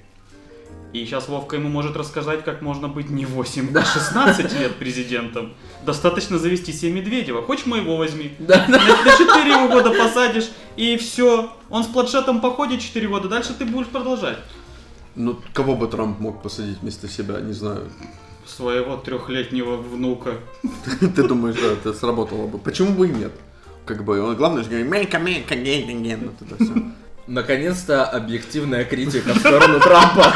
И 0.94 1.06
сейчас 1.06 1.30
Вовка 1.30 1.56
ему 1.56 1.70
может 1.70 1.96
рассказать, 1.96 2.44
как 2.44 2.62
можно 2.62 2.90
быть 2.90 3.10
не 3.10 3.26
8, 3.26 3.78
а 3.78 3.86
16 3.86 4.60
лет 4.60 4.76
президентом. 4.76 5.54
Достаточно 5.86 6.38
завести 6.38 6.74
себе 6.74 6.92
Медведева. 6.92 7.42
Хочешь 7.42 7.66
моего 7.66 7.96
возьми? 7.96 8.34
Да, 8.40 8.66
На, 8.68 8.78
на 8.78 9.18
4 9.18 9.50
его 9.50 9.70
года 9.70 9.92
посадишь, 9.92 10.50
и 10.76 10.98
все. 10.98 11.50
Он 11.70 11.84
с 11.86 11.88
планшетом 11.88 12.42
походит 12.42 12.82
4 12.82 13.08
года, 13.08 13.30
дальше 13.30 13.54
ты 13.58 13.66
будешь 13.66 13.88
продолжать. 13.88 14.38
Ну, 15.16 15.40
кого 15.54 15.76
бы 15.76 15.88
Трамп 15.88 16.20
мог 16.20 16.42
посадить 16.42 16.80
вместо 16.82 17.08
себя, 17.08 17.40
не 17.40 17.54
знаю. 17.54 17.90
Своего 18.46 18.98
трехлетнего 18.98 19.78
внука. 19.78 20.36
Ты 21.00 21.28
думаешь, 21.28 21.56
да, 21.56 21.74
это 21.74 21.94
сработало 21.94 22.48
бы. 22.48 22.58
Почему 22.58 22.94
бы 22.94 23.08
и 23.08 23.12
нет? 23.12 23.32
Как 23.86 24.04
бы, 24.04 24.22
он 24.22 24.36
главное 24.36 24.64
же 24.64 24.70
говорит, 24.70 24.88
make 24.88 25.12
America 25.12 25.50
great 25.50 25.88
again. 25.88 26.32
Вот 26.32 26.48
это 26.52 26.64
все. 26.64 26.74
Наконец-то 27.32 28.04
объективная 28.04 28.84
критика 28.84 29.34
в 29.34 29.38
сторону 29.38 29.80
Трампа. 29.80 30.34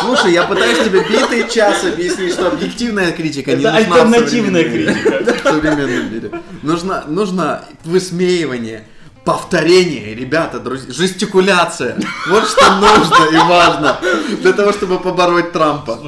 Слушай, 0.00 0.34
я 0.34 0.44
пытаюсь 0.44 0.78
тебе 0.84 1.00
битый 1.02 1.48
час 1.48 1.82
объяснить, 1.82 2.34
что 2.34 2.46
объективная 2.46 3.10
критика 3.10 3.50
не 3.50 3.64
нужна 3.64 3.76
альтернативная 3.76 4.62
критика. 4.62 5.34
В 5.34 5.42
современном 5.42 6.14
мире. 6.14 6.30
Нужно, 6.62 7.02
нужно 7.08 7.64
высмеивание, 7.84 8.84
повторение, 9.24 10.14
ребята, 10.14 10.60
друзья, 10.60 10.92
жестикуляция. 10.92 11.96
Вот 12.28 12.48
что 12.48 12.76
нужно 12.76 13.24
и 13.32 13.48
важно 13.48 13.98
для 14.42 14.52
того, 14.52 14.70
чтобы 14.70 15.00
побороть 15.00 15.50
Трампа. 15.50 15.98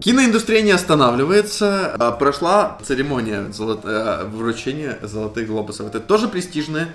Киноиндустрия 0.00 0.62
не 0.62 0.72
останавливается. 0.72 1.94
А, 1.96 2.10
Прошла 2.10 2.78
церемония 2.84 3.52
золот- 3.52 3.84
э, 3.84 4.24
вручения 4.24 4.98
золотых 5.02 5.46
глобусов. 5.46 5.86
Это 5.86 6.00
тоже 6.00 6.26
престижное 6.26 6.88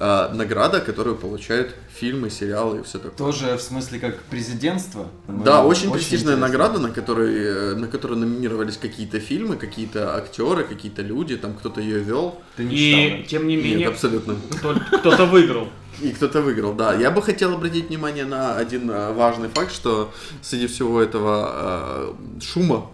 а, 0.00 0.32
награда, 0.32 0.80
которую 0.80 1.16
получают 1.16 1.74
фильмы, 1.94 2.30
сериалы 2.30 2.78
и 2.80 2.82
все 2.82 2.98
такое. 2.98 3.16
Тоже 3.16 3.56
в 3.56 3.60
смысле 3.62 3.98
как 3.98 4.18
президентство? 4.22 5.08
Да, 5.26 5.62
Ну, 5.62 5.68
очень, 5.68 5.90
престижная 5.92 6.34
интересно. 6.36 6.46
награда, 6.46 6.78
на 6.78 6.90
которой, 6.90 7.34
э, 7.34 7.74
на 7.74 7.88
которую 7.88 8.20
номинировались 8.20 8.76
какие-то 8.76 9.18
фильмы, 9.20 9.56
какие-то 9.56 10.16
актеры, 10.16 10.64
какие-то 10.64 11.02
люди, 11.02 11.36
там 11.36 11.54
кто-то 11.54 11.80
ее 11.80 11.98
вел. 11.98 12.40
Ты 12.56 12.64
не 12.64 12.76
читал, 12.76 13.00
И 13.00 13.10
да? 13.22 13.28
тем 13.28 13.46
не 13.48 13.56
Нет, 13.56 13.64
менее, 13.64 13.88
абсолютно. 13.88 14.36
кто- 14.58 14.74
кто-то 14.98 15.26
выиграл. 15.26 15.68
И 16.00 16.10
кто-то 16.10 16.42
выиграл, 16.42 16.74
да. 16.74 16.94
Я 16.94 17.10
бы 17.10 17.20
хотел 17.20 17.54
обратить 17.54 17.88
внимание 17.88 18.24
на 18.24 18.54
один 18.56 18.88
э, 18.90 19.12
важный 19.14 19.48
факт, 19.48 19.72
что 19.72 20.12
среди 20.42 20.68
всего 20.68 21.00
этого 21.02 22.14
э, 22.38 22.40
шума 22.40 22.86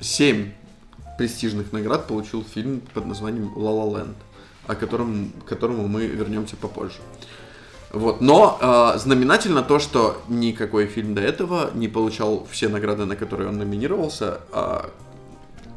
7 0.00 0.52
престижных 1.18 1.72
наград 1.72 2.06
получил 2.06 2.44
фильм 2.44 2.82
под 2.92 3.06
названием 3.06 3.50
«Ла 3.56 3.70
Ла 3.70 3.98
Ленд», 4.00 4.16
о 4.66 4.74
котором, 4.74 5.32
к 5.44 5.48
которому 5.48 5.88
мы 5.88 6.06
вернемся 6.06 6.56
попозже. 6.56 6.98
Вот. 7.92 8.20
Но 8.20 8.58
э, 8.60 8.98
знаменательно 8.98 9.62
то, 9.62 9.78
что 9.78 10.20
никакой 10.28 10.86
фильм 10.86 11.14
до 11.14 11.20
этого 11.20 11.70
не 11.74 11.88
получал 11.88 12.46
все 12.50 12.68
награды, 12.68 13.04
на 13.06 13.16
которые 13.16 13.48
он 13.48 13.58
номинировался, 13.58 14.40
а 14.52 14.90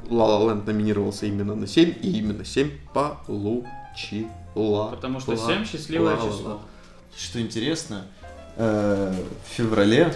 «Ла 0.10 0.26
Ла 0.26 0.50
Ленд» 0.52 0.66
номинировался 0.66 1.28
именно 1.28 1.56
на 1.56 1.68
7, 1.68 1.94
и 2.02 2.18
именно 2.18 2.44
7 2.44 2.72
получила. 2.94 4.88
Потому 4.90 5.20
что 5.20 5.32
Ла- 5.32 5.38
7 5.38 5.66
счастливое 5.66 6.16
ла- 6.16 6.24
ла- 6.24 6.32
число. 6.32 6.62
Что 7.16 7.42
интересно, 7.42 8.06
э, 8.58 9.14
в 9.48 9.54
феврале 9.54 10.14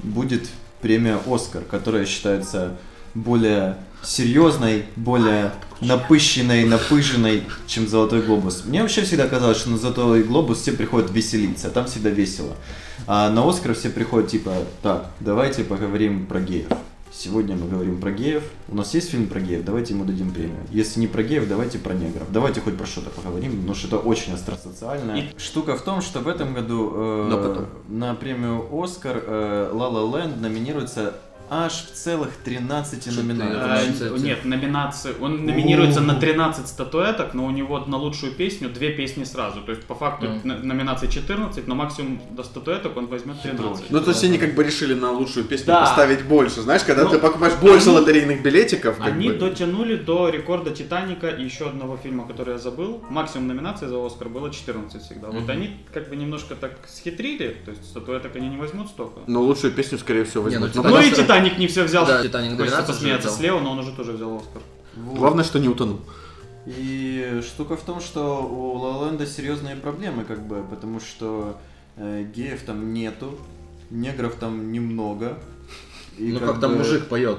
будет 0.00 0.48
премия 0.82 1.18
«Оскар», 1.26 1.62
которая 1.62 2.04
считается 2.04 2.76
более 3.14 3.76
серьезной, 4.04 4.84
более 4.96 5.52
напыщенной, 5.80 6.64
напыженной, 6.64 7.44
чем 7.66 7.88
«Золотой 7.88 8.22
глобус». 8.22 8.64
Мне 8.64 8.82
вообще 8.82 9.02
всегда 9.02 9.26
казалось, 9.28 9.58
что 9.58 9.70
на 9.70 9.78
«Золотой 9.78 10.22
глобус» 10.22 10.60
все 10.60 10.72
приходят 10.72 11.10
веселиться, 11.10 11.68
а 11.68 11.70
там 11.70 11.86
всегда 11.86 12.10
весело. 12.10 12.54
А 13.06 13.30
на 13.30 13.48
«Оскар» 13.48 13.74
все 13.74 13.90
приходят 13.90 14.30
типа, 14.30 14.52
так, 14.82 15.10
давайте 15.20 15.64
поговорим 15.64 16.26
про 16.26 16.40
геев. 16.40 16.68
Сегодня 17.16 17.54
мы 17.54 17.68
говорим 17.68 18.00
про 18.00 18.10
геев. 18.10 18.42
У 18.66 18.74
нас 18.74 18.92
есть 18.92 19.10
фильм 19.10 19.28
про 19.28 19.38
геев, 19.40 19.64
давайте 19.64 19.94
ему 19.94 20.04
дадим 20.04 20.32
премию. 20.32 20.58
Если 20.72 20.98
не 20.98 21.06
про 21.06 21.22
геев, 21.22 21.48
давайте 21.48 21.78
про 21.78 21.92
негров. 21.94 22.26
Давайте 22.32 22.60
хоть 22.60 22.76
про 22.76 22.86
что-то 22.86 23.10
поговорим, 23.10 23.52
потому 23.52 23.74
что 23.76 23.86
это 23.86 23.98
очень 23.98 24.32
остросоциально. 24.32 25.12
И 25.12 25.38
штука 25.38 25.76
в 25.76 25.82
том, 25.82 26.02
что 26.02 26.18
в 26.18 26.26
этом 26.26 26.54
году 26.54 26.92
э, 26.92 27.66
на 27.88 28.14
премию 28.16 28.66
Оскар 28.72 29.22
э, 29.24 29.70
La 29.72 29.92
La 29.92 30.10
Land 30.10 30.40
номинируется 30.40 31.14
аж 31.50 31.72
в 31.72 31.90
целых 31.92 32.30
13 32.44 33.04
Четыре. 33.04 33.22
номинаций. 33.22 34.08
А, 34.08 34.14
Э. 34.14 34.18
Нет, 34.18 34.44
номинации. 34.44 35.12
Он 35.20 35.44
номинируется 35.44 36.00
на 36.00 36.14
13 36.14 36.66
статуэток, 36.68 37.34
но 37.34 37.44
у 37.46 37.50
него 37.50 37.78
на 37.80 37.96
лучшую 37.98 38.32
песню 38.32 38.68
две 38.70 38.90
песни 38.90 39.24
сразу. 39.24 39.60
То 39.60 39.70
есть 39.72 39.84
по 39.84 39.94
факту 39.94 40.26
Мгм. 40.26 40.50
н- 40.50 40.66
номинаций 40.68 41.08
14, 41.08 41.66
но 41.68 41.74
максимум 41.74 42.20
до 42.30 42.42
статуэток 42.42 42.96
он 42.96 43.06
возьмет 43.06 43.40
13. 43.42 43.90
Ну, 43.90 44.00
то 44.00 44.10
есть 44.10 44.24
они 44.24 44.38
как 44.38 44.54
бы 44.54 44.64
решили 44.64 44.94
на 44.94 45.12
лучшую 45.12 45.44
песню 45.44 45.66
Да. 45.66 45.80
поставить 45.80 46.24
больше. 46.24 46.62
Знаешь, 46.62 46.82
когда 46.82 47.04
Ну, 47.04 47.10
ты 47.10 47.18
покупаешь 47.18 47.54
больше 47.60 47.88
они- 47.90 47.98
лотерейных 47.98 48.42
билетиков, 48.42 48.96
Они 49.00 49.28
бы. 49.28 49.34
дотянули 49.34 49.96
до 49.96 50.30
рекорда 50.30 50.70
Титаника 50.70 51.28
и 51.28 51.44
еще 51.44 51.66
одного 51.68 51.96
фильма, 51.96 52.26
который 52.26 52.52
я 52.54 52.58
забыл. 52.58 53.02
Максимум 53.10 53.48
номинаций 53.48 53.86
за 53.88 54.04
Оскар 54.04 54.28
было 54.28 54.50
14 54.50 55.02
всегда. 55.02 55.28
Вот 55.30 55.48
они 55.50 55.76
как 55.92 56.08
бы 56.08 56.16
немножко 56.16 56.54
так 56.54 56.72
схитрили, 56.88 57.56
то 57.64 57.70
есть 57.70 57.84
статуэток 57.84 58.34
они 58.36 58.48
не 58.48 58.56
возьмут 58.56 58.88
столько. 58.88 59.20
Но 59.26 59.42
лучшую 59.42 59.72
песню, 59.72 59.98
скорее 59.98 60.24
всего, 60.24 60.48
Не, 60.48 60.56
ну, 60.58 60.66
возьмут. 60.66 60.84
Ну 60.84 60.90
и 60.98 61.02
просто- 61.08 61.22
Титаник 61.34 61.58
не 61.58 61.66
все 61.66 61.84
взял. 61.84 62.06
Да, 62.06 62.22
Титаник 62.22 62.56
Хочется 62.56 62.76
12 62.76 62.86
же 62.86 62.92
посмеяться 62.94 63.28
взял. 63.28 63.38
слева, 63.38 63.60
но 63.60 63.70
он 63.72 63.78
уже 63.80 63.92
тоже 63.92 64.12
взял 64.12 64.36
Оскар. 64.36 64.62
Вот. 64.96 65.18
Главное, 65.18 65.44
что 65.44 65.58
не 65.58 65.68
утонул. 65.68 66.00
И 66.66 67.40
штука 67.46 67.76
в 67.76 67.82
том, 67.82 68.00
что 68.00 68.42
у 68.42 68.78
Land 68.78 69.26
серьезные 69.26 69.76
проблемы, 69.76 70.24
как 70.24 70.46
бы, 70.46 70.62
потому 70.70 70.98
что 71.00 71.58
э, 71.96 72.24
геев 72.34 72.62
там 72.64 72.94
нету, 72.94 73.38
негров 73.90 74.34
там 74.36 74.72
немного. 74.72 75.38
И 76.16 76.32
Ну 76.32 76.40
как 76.40 76.60
там 76.60 76.72
бы- 76.72 76.78
мужик 76.78 77.06
поет. 77.08 77.38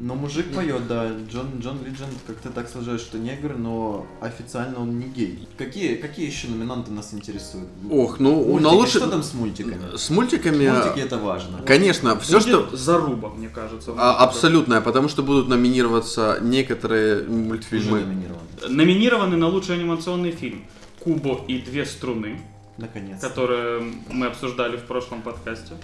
Но 0.00 0.14
мужик 0.14 0.46
поет, 0.54 0.88
да. 0.88 1.10
Джон, 1.30 1.60
Джон 1.60 1.84
Лидженд 1.84 2.14
как-то 2.26 2.48
так 2.48 2.70
сложилось, 2.70 3.02
что 3.02 3.18
негр, 3.18 3.58
но 3.58 4.06
официально 4.22 4.80
он 4.80 4.98
не 4.98 5.06
гей. 5.06 5.46
Какие, 5.58 5.96
какие 5.96 6.26
еще 6.26 6.48
номинанты 6.48 6.90
нас 6.90 7.12
интересуют? 7.12 7.68
Ох, 7.90 8.18
ну, 8.18 8.34
Мультики. 8.36 8.62
на 8.62 8.70
лучше... 8.70 8.98
Что 8.98 9.08
там 9.08 9.22
с 9.22 9.34
мультиками? 9.34 9.96
С 9.96 10.08
мультиками... 10.08 10.68
Мультики 10.70 11.00
это 11.00 11.18
важно. 11.18 11.58
Конечно, 11.66 12.18
все, 12.18 12.40
Будет 12.40 12.48
что... 12.68 12.76
заруба, 12.76 13.28
мне 13.28 13.50
кажется. 13.50 13.92
А, 13.98 14.16
абсолютное, 14.24 14.80
потому 14.80 15.08
что 15.10 15.22
будут 15.22 15.48
номинироваться 15.48 16.38
некоторые 16.40 17.20
Уже 17.20 17.30
мультфильмы. 17.30 18.00
номинирован. 18.00 18.40
Номинированы 18.68 19.36
на 19.36 19.48
лучший 19.48 19.74
анимационный 19.76 20.30
фильм 20.30 20.64
Кубо 21.00 21.40
и 21.46 21.58
две 21.58 21.84
струны, 21.84 22.40
Наконец. 22.78 23.20
которые 23.20 23.92
мы 24.10 24.26
обсуждали 24.28 24.78
в 24.78 24.84
прошлом 24.84 25.20
подкасте. 25.20 25.74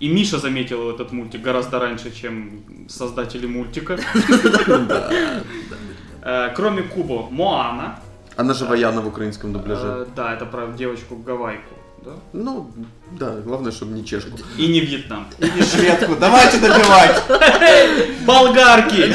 И 0.00 0.08
Миша 0.08 0.38
заметил 0.38 0.90
этот 0.90 1.12
мультик 1.12 1.42
гораздо 1.42 1.78
раньше, 1.78 2.10
чем 2.10 2.62
создатели 2.88 3.46
мультика. 3.46 3.98
Э, 6.22 6.50
Кроме 6.54 6.82
Кубо, 6.82 7.30
Моана. 7.30 7.98
Она 8.36 8.52
же 8.52 8.66
Ваяна 8.66 9.00
в 9.00 9.06
украинском 9.08 9.52
дубляже. 9.54 9.86
Э, 9.86 10.06
Да, 10.14 10.34
это 10.34 10.44
про 10.44 10.66
девочку 10.66 11.16
Гавайку. 11.16 11.74
да? 12.04 12.10
Ну, 12.34 12.70
да, 13.18 13.40
главное, 13.40 13.72
чтобы 13.72 13.92
не 13.94 14.04
чешку. 14.04 14.36
И 14.58 14.66
не 14.66 14.80
Вьетнам. 14.80 15.24
И 15.38 15.62
шведку. 15.62 16.16
Давайте 16.20 16.58
добивать. 16.58 17.22
Болгарки! 18.26 19.14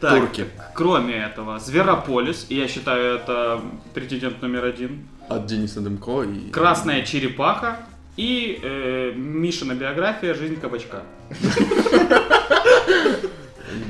Турки. 0.00 0.46
Кроме 0.74 1.14
этого, 1.14 1.58
Зверополис, 1.58 2.46
и 2.50 2.56
я 2.56 2.68
считаю 2.68 3.14
это 3.16 3.60
претендент 3.94 4.42
номер 4.42 4.64
один. 4.64 5.06
От 5.34 5.46
Дениса 5.46 5.80
Дымко 5.80 6.22
и... 6.22 6.50
Красная 6.50 7.02
черепаха 7.04 7.78
и 8.16 8.60
э, 8.62 9.12
Мишина 9.14 9.74
биография 9.74 10.34
«Жизнь 10.34 10.56
кабачка». 10.60 11.02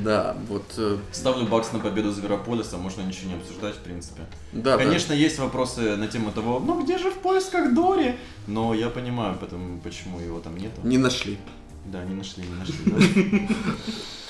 Да, 0.05 0.37
вот... 0.48 0.64
э, 0.76 0.96
Ставлю 1.11 1.46
бакс 1.46 1.72
на 1.72 1.78
победу 1.81 2.12
Зверополиса, 2.12 2.76
можно 2.76 3.02
ничего 3.02 3.31
не 3.31 3.35
обсуждать, 3.37 3.74
в 3.74 3.78
принципе. 3.78 4.22
Да, 4.52 4.76
да. 4.76 4.85
Конечно, 4.85 5.12
есть 5.12 5.38
вопросы 5.38 5.96
на 5.96 6.07
тему 6.07 6.31
того, 6.33 6.61
ну 6.61 6.83
где 6.83 6.98
же 6.98 7.11
в 7.11 7.14
поисках 7.14 7.74
Дори? 7.74 8.14
Но 8.46 8.74
я 8.74 8.88
понимаю, 8.90 9.37
потому, 9.38 9.78
почему 9.78 10.20
его 10.20 10.40
там 10.40 10.57
нету. 10.57 10.81
Не 10.85 10.98
нашли. 10.98 11.38
Да, 11.87 12.05
не 12.05 12.14
нашли, 12.14 12.45
не 12.45 12.55
нашли. 12.55 13.49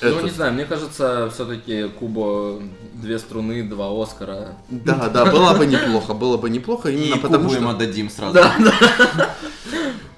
да. 0.01 0.09
Ну, 0.11 0.21
не 0.23 0.31
знаю, 0.31 0.53
мне 0.53 0.65
кажется, 0.65 1.31
все-таки 1.33 1.89
Кубо 1.89 2.61
две 2.95 3.21
струны, 3.21 3.63
два 3.63 4.03
Оскара. 4.03 4.57
Да, 4.69 5.09
да, 5.09 5.31
было 5.31 5.55
бы 5.57 5.65
неплохо, 5.65 6.13
было 6.13 6.37
бы 6.37 6.51
неплохо, 6.51 6.91
именно 6.91 7.15
И 7.15 7.19
потому 7.21 7.45
Кубу 7.45 7.55
им 7.55 7.63
что... 7.63 7.71
отдадим 7.71 8.11
сразу. 8.11 8.41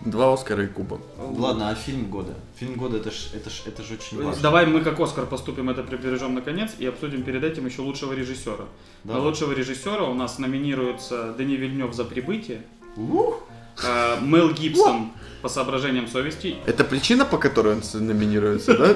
Два 0.05 0.35
Оскара 0.35 0.65
и 0.65 0.67
Куба. 0.67 1.01
Ладно, 1.19 1.71
а 1.71 1.75
фильм 1.75 2.11
года? 2.11 2.35
Фильм 2.57 2.75
года 2.75 2.99
это 2.99 3.11
ж, 3.11 3.31
это 3.35 3.49
ж, 3.49 3.63
это 3.67 3.83
ж 3.83 3.93
очень 3.93 4.23
важно. 4.23 4.43
Давай 4.43 4.67
мы 4.67 4.83
как 4.83 5.01
Оскар 5.01 5.25
поступим, 5.25 5.71
это 5.71 5.83
прибережем 5.83 6.35
наконец 6.35 6.73
и 6.79 6.87
обсудим 6.87 7.23
перед 7.23 7.43
этим 7.43 7.65
еще 7.67 7.81
лучшего 7.81 8.13
режиссера. 8.13 8.67
Да. 9.05 9.15
На 9.15 9.21
лучшего 9.21 9.53
режиссера 9.53 10.05
у 10.05 10.15
нас 10.15 10.39
номинируется 10.39 11.35
Дани 11.39 11.55
Вильнев 11.55 11.95
за 11.95 12.05
прибытие, 12.05 12.63
Ух! 12.97 13.43
Э, 13.83 14.19
Мел 14.23 14.53
Гибсон 14.53 15.13
по 15.43 15.49
соображениям 15.49 16.09
совести. 16.09 16.57
Это 16.65 16.85
причина, 16.85 17.25
по 17.25 17.37
которой 17.37 17.75
он 17.75 18.07
номинируется, 18.07 18.77
да? 18.77 18.95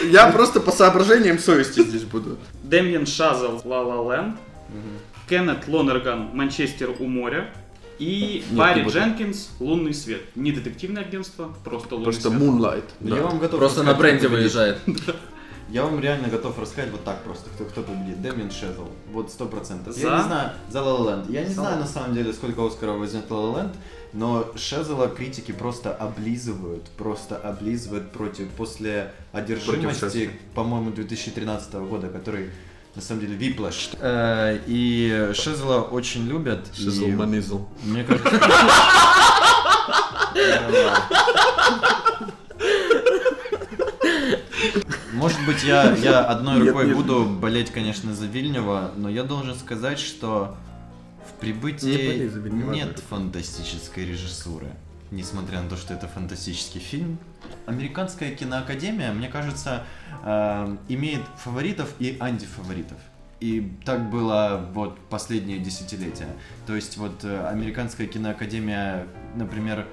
Я 0.10 0.30
просто 0.30 0.60
по 0.60 0.72
соображениям 0.72 1.38
совести 1.38 1.82
здесь 1.82 2.04
буду. 2.04 2.38
Дэмьен 2.62 3.06
Шазел 3.06 3.60
«Ла 3.64 3.82
Ла 3.82 4.16
Ленд», 4.16 4.36
Кеннет 5.28 5.68
Лонерган 5.68 6.30
«Манчестер 6.32 6.94
у 6.98 7.06
моря» 7.06 7.52
и 7.98 8.44
Нет, 8.48 8.58
Барри 8.58 8.84
не. 8.84 8.90
Дженкинс 8.90 9.50
«Лунный 9.58 9.94
свет». 9.94 10.22
Не 10.34 10.52
детективное 10.52 11.02
агентство, 11.02 11.52
просто 11.64 11.94
«Лунный 11.94 12.04
Просто 12.04 12.30
свет». 12.30 12.42
Moonlight. 12.42 12.84
Я 13.00 13.16
да. 13.16 13.22
вам 13.22 13.38
готов 13.38 13.58
Просто 13.58 13.82
на 13.82 13.94
бренде 13.94 14.28
выезжает. 14.28 14.78
Я 15.68 15.82
вам 15.82 15.98
реально 15.98 16.28
готов 16.28 16.58
рассказать 16.60 16.92
вот 16.92 17.02
так 17.02 17.24
просто, 17.24 17.50
кто, 17.50 17.64
кто 17.64 17.82
победит. 17.82 18.22
Дэмиан 18.22 18.52
Шезл. 18.52 18.86
Вот 19.10 19.32
сто 19.32 19.46
процентов. 19.46 19.96
Я 19.96 20.18
не 20.18 20.22
знаю, 20.22 20.50
за 20.70 20.78
La 20.78 20.96
La 20.96 21.06
Land. 21.06 21.32
Я 21.32 21.42
не 21.42 21.52
знаю 21.52 21.80
на 21.80 21.86
самом 21.86 22.14
деле, 22.14 22.32
сколько 22.32 22.64
Оскаров 22.64 22.98
возьмет 22.98 23.28
La 23.28 23.36
La 23.36 23.54
Land, 23.56 23.74
но 24.16 24.46
Шезела 24.56 25.08
критики 25.08 25.52
просто 25.52 25.94
облизывают, 25.94 26.84
просто 26.96 27.36
облизывают 27.36 28.10
против, 28.12 28.48
после 28.50 29.12
одержимости, 29.32 30.30
по-моему, 30.54 30.90
2013 30.90 31.74
года, 31.74 32.08
который 32.08 32.50
на 32.94 33.02
самом 33.02 33.20
деле 33.20 33.34
Виплаш. 33.36 33.90
Э, 34.00 34.58
И 34.66 35.32
Шезела 35.34 35.82
очень 35.82 36.26
любят. 36.26 36.66
и 36.78 36.82
Шизл, 36.82 37.08
манизл. 37.08 37.66
Мне 37.84 38.04
кажется... 38.04 38.30
Может 45.12 45.44
быть, 45.46 45.62
я, 45.64 45.94
я 45.96 46.20
одной 46.24 46.58
Нет, 46.58 46.68
рукой 46.68 46.86
нет. 46.86 46.96
буду 46.96 47.24
болеть, 47.24 47.70
конечно, 47.70 48.14
за 48.14 48.26
Вильнева, 48.26 48.92
но 48.96 49.08
я 49.08 49.22
должен 49.24 49.54
сказать, 49.54 49.98
что 49.98 50.56
прибытии 51.40 52.30
нет 52.74 52.98
фантастической 52.98 54.06
режиссуры. 54.06 54.68
Несмотря 55.10 55.62
на 55.62 55.68
то, 55.68 55.76
что 55.76 55.94
это 55.94 56.08
фантастический 56.08 56.80
фильм. 56.80 57.18
Американская 57.66 58.34
киноакадемия, 58.34 59.12
мне 59.12 59.28
кажется, 59.28 59.84
э, 60.24 60.76
имеет 60.88 61.22
фаворитов 61.36 61.94
и 62.00 62.16
антифаворитов. 62.18 62.98
И 63.38 63.72
так 63.84 64.10
было 64.10 64.68
вот 64.72 64.98
последние 65.08 65.58
десятилетия. 65.58 66.28
То 66.66 66.74
есть 66.74 66.96
вот 66.96 67.22
э, 67.22 67.46
американская 67.46 68.06
киноакадемия, 68.08 69.06
например, 69.36 69.86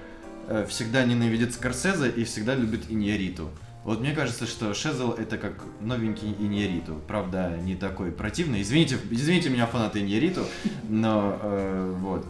э, 0.48 0.66
всегда 0.68 1.04
ненавидит 1.06 1.54
Скорсезе 1.54 2.10
и 2.10 2.24
всегда 2.24 2.56
любит 2.56 2.90
Иньяриту. 2.90 3.52
Вот 3.84 4.00
мне 4.00 4.14
кажется, 4.14 4.48
что 4.48 4.74
Шезл 4.74 5.12
это 5.12 5.38
как 5.38 5.54
новенький 5.82 6.34
Иньяриту. 6.40 7.02
Правда, 7.06 7.58
не 7.62 7.76
такой 7.76 8.12
противный. 8.12 8.62
Извините, 8.62 8.98
извините 9.12 9.50
меня, 9.50 9.68
фанаты 9.68 10.00
Иньяриту, 10.00 10.46
но 10.88 11.38
э, 11.42 11.96
вот. 12.00 12.26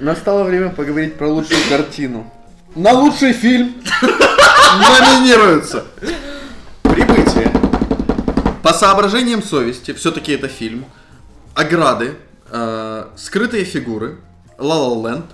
Настало 0.00 0.44
время 0.44 0.70
поговорить 0.70 1.16
про 1.16 1.28
лучшую 1.28 1.60
картину. 1.68 2.32
На 2.74 2.92
лучший 2.92 3.34
фильм 3.34 3.74
номинируются 4.00 5.84
«Прибытие», 6.82 7.52
«По 8.62 8.72
соображениям 8.72 9.42
совести», 9.42 9.92
все-таки 9.92 10.32
это 10.32 10.48
фильм, 10.48 10.86
«Ограды», 11.54 12.14
э, 12.50 13.08
«Скрытые 13.16 13.64
фигуры», 13.64 14.20
«Ла 14.58 14.76
Ла 14.76 15.10
Ленд», 15.10 15.26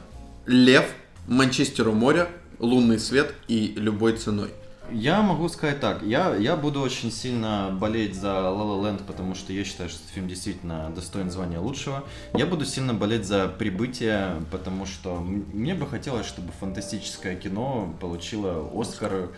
«Лев», 0.47 0.87
«Манчестер 1.29 1.87
у 1.87 1.93
моря», 1.93 2.27
«Лунный 2.59 2.99
свет» 2.99 3.33
и 3.47 3.75
«Любой 3.77 4.17
ценой». 4.17 4.51
Я 4.91 5.21
могу 5.21 5.49
сказать 5.51 5.81
так, 5.81 6.03
я, 6.03 6.35
я 6.37 6.57
буду 6.57 6.81
очень 6.81 7.13
сильно 7.13 7.77
болеть 7.79 8.15
за 8.15 8.29
La 8.29 8.57
La 8.57 8.81
Land, 8.83 9.05
потому 9.07 9.35
что 9.35 9.53
я 9.53 9.63
считаю, 9.65 9.91
что 9.91 10.01
фильм 10.15 10.29
действительно 10.29 10.91
достоин 10.95 11.31
звания 11.31 11.59
лучшего. 11.59 12.05
Я 12.35 12.47
буду 12.47 12.65
сильно 12.65 12.95
болеть 12.95 13.27
за 13.27 13.49
Прибытие, 13.49 14.43
потому 14.51 14.87
что 14.87 15.17
мне 15.17 15.75
бы 15.75 15.87
хотелось, 15.87 16.27
чтобы 16.27 16.53
фантастическое 16.53 17.37
кино 17.37 17.95
получило 18.01 18.71
Оскар. 18.75 19.29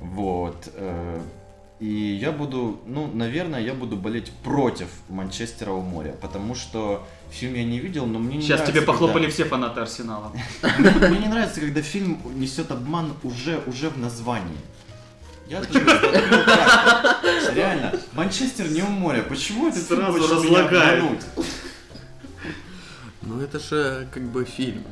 Вот. 0.00 0.68
э, 0.74 1.20
И 1.78 2.18
я 2.20 2.32
буду, 2.32 2.80
ну, 2.86 3.08
наверное, 3.12 3.60
я 3.60 3.74
буду 3.74 3.96
болеть 3.96 4.32
против 4.42 4.88
Манчестера 5.08 5.70
у 5.70 5.80
моря, 5.80 6.16
потому 6.20 6.56
что 6.56 7.06
фильм 7.30 7.54
я 7.54 7.64
не 7.64 7.78
видел, 7.78 8.06
но 8.06 8.18
мне 8.18 8.36
не 8.36 8.42
Сейчас 8.42 8.60
нравится, 8.60 8.72
тебе 8.72 8.82
похлопали 8.82 9.22
когда- 9.24 9.34
все 9.34 9.44
фанаты 9.44 9.80
Арсенала. 9.80 10.32
мне 10.78 11.18
не 11.18 11.28
нравится, 11.28 11.60
когда 11.60 11.82
фильм 11.82 12.20
несет 12.36 12.70
обман 12.70 13.14
уже, 13.22 13.60
уже 13.66 13.90
в 13.90 13.98
названии. 13.98 14.56
Я 15.48 15.60
тоже 15.62 15.80
так. 15.80 17.22
Реально, 17.54 17.98
Манчестер 18.12 18.68
не 18.70 18.82
у 18.82 18.86
моря. 18.88 19.22
Почему 19.22 19.70
фильм 19.70 19.80
Сразу 19.80 20.54
обмануть? 20.56 21.22
Ну 23.22 23.40
это 23.40 23.58
же 23.58 24.08
как 24.12 24.22
бы 24.24 24.44
фильм. 24.44 24.84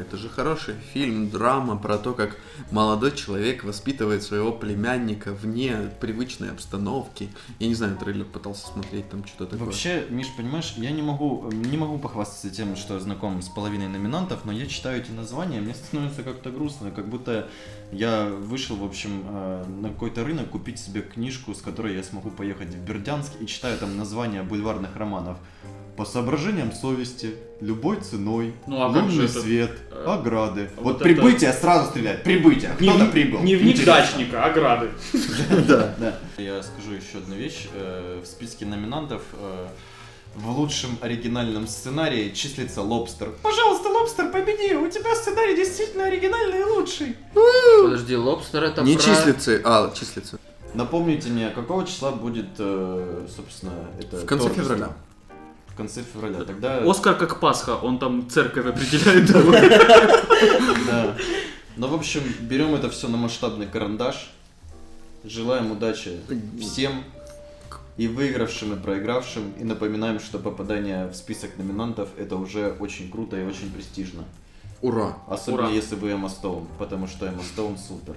Это 0.00 0.16
же 0.16 0.28
хороший 0.28 0.74
фильм, 0.92 1.28
драма 1.28 1.76
про 1.76 1.98
то, 1.98 2.14
как 2.14 2.36
молодой 2.70 3.12
человек 3.14 3.64
воспитывает 3.64 4.22
своего 4.22 4.50
племянника 4.50 5.32
вне 5.32 5.90
привычной 6.00 6.50
обстановки. 6.50 7.28
Я 7.58 7.68
не 7.68 7.74
знаю, 7.74 7.96
трейлер 7.96 8.24
пытался 8.24 8.66
смотреть, 8.66 9.10
там 9.10 9.26
что-то 9.26 9.46
такое. 9.46 9.66
Вообще, 9.66 10.06
Миш, 10.08 10.28
понимаешь, 10.36 10.74
я 10.76 10.90
не 10.90 11.02
могу, 11.02 11.50
не 11.52 11.76
могу 11.76 11.98
похвастаться 11.98 12.48
тем, 12.50 12.76
что 12.76 12.98
знаком 12.98 13.42
с 13.42 13.48
половиной 13.48 13.88
номинантов, 13.88 14.44
но 14.44 14.52
я 14.52 14.66
читаю 14.66 15.02
эти 15.02 15.10
названия, 15.10 15.60
мне 15.60 15.74
становится 15.74 16.22
как-то 16.22 16.50
грустно, 16.50 16.90
как 16.90 17.08
будто 17.08 17.48
я 17.92 18.26
вышел, 18.26 18.76
в 18.76 18.84
общем, 18.84 19.24
э, 19.26 19.64
на 19.66 19.88
какой-то 19.90 20.24
рынок 20.24 20.50
купить 20.50 20.78
себе 20.78 21.02
книжку, 21.02 21.54
с 21.54 21.60
которой 21.60 21.94
я 21.94 22.02
смогу 22.02 22.30
поехать 22.30 22.68
в 22.68 22.84
Бердянск 22.84 23.32
и 23.40 23.46
читаю 23.46 23.76
там 23.78 23.96
названия 23.96 24.42
бульварных 24.42 24.96
романов. 24.96 25.36
По 25.96 26.04
соображениям 26.04 26.72
совести, 26.72 27.34
любой 27.60 28.00
ценой, 28.00 28.54
Ну, 28.66 28.80
а 28.82 28.86
лунный 28.88 29.24
это, 29.26 29.40
свет, 29.40 29.72
э, 29.90 30.04
ограды. 30.06 30.70
вот 30.76 30.84
Вот, 30.84 30.94
это- 30.96 31.04
прибытие 31.04 31.52
сразу 31.52 31.90
стреляет, 31.90 32.22
прибытие, 32.24 32.70
кто-то 32.78 33.06
прибыл. 33.06 33.40
Дневник 33.40 33.72
Интересно. 33.78 33.92
дачника, 33.94 34.44
ограды. 34.46 34.90
Да, 35.68 35.94
да. 35.98 36.18
Я 36.38 36.62
скажу 36.62 36.92
еще 36.92 37.18
одну 37.18 37.34
вещь. 37.34 37.66
Э, 37.74 38.20
В 38.22 38.26
списке 38.26 38.64
номинантов 38.64 39.20
э, 39.34 39.66
в 40.36 40.50
лучшем 40.58 40.90
оригинальном 41.02 41.66
сценарии 41.66 42.30
числится 42.30 42.80
Лобстер. 42.82 43.30
Пожалуйста, 43.42 43.88
Лобстер, 43.88 44.30
победи! 44.30 44.74
У 44.74 44.88
тебя 44.88 45.14
сценарий 45.14 45.56
действительно 45.56 46.04
оригинальный 46.06 46.60
и 46.60 46.64
лучший. 46.64 47.16
Подожди, 47.82 48.16
лобстер 48.16 48.62
это 48.64 48.82
Не 48.82 48.94
про- 48.94 49.02
числится, 49.02 49.60
а, 49.64 49.92
числится. 49.94 50.38
Напомните 50.72 51.28
мне, 51.30 51.50
какого 51.50 51.84
числа 51.84 52.12
будет, 52.12 52.46
собственно, 52.56 53.72
это... 53.98 54.18
В 54.18 54.24
конце 54.24 54.48
февраля. 54.50 54.90
В 55.80 55.82
конце 55.82 56.02
февраля. 56.02 56.44
Тогда... 56.44 56.82
Оскар 56.84 57.14
как 57.14 57.40
Пасха, 57.40 57.74
он 57.76 57.98
там 57.98 58.28
церковь 58.28 58.66
определяет. 58.66 59.30
Да. 60.86 61.16
Ну, 61.78 61.86
в 61.86 61.94
общем, 61.94 62.20
берем 62.42 62.74
это 62.74 62.90
все 62.90 63.08
на 63.08 63.16
масштабный 63.16 63.66
карандаш. 63.66 64.30
Желаем 65.24 65.72
удачи 65.72 66.20
всем. 66.60 67.02
И 67.96 68.08
выигравшим, 68.08 68.74
и 68.74 68.76
проигравшим. 68.76 69.52
И 69.58 69.64
напоминаем, 69.64 70.20
что 70.20 70.38
попадание 70.38 71.06
в 71.06 71.14
список 71.14 71.56
номинантов 71.56 72.10
это 72.18 72.36
уже 72.36 72.76
очень 72.78 73.10
круто 73.10 73.40
и 73.40 73.44
очень 73.44 73.70
престижно. 73.70 74.24
Ура! 74.82 75.16
Особенно 75.28 75.68
Ура. 75.68 75.70
если 75.70 75.94
вы 75.94 76.10
Эмма 76.10 76.28
Стоун, 76.28 76.66
потому 76.78 77.06
что 77.06 77.24
Эмма 77.24 77.42
Стоун 77.42 77.78
супер. 77.78 78.16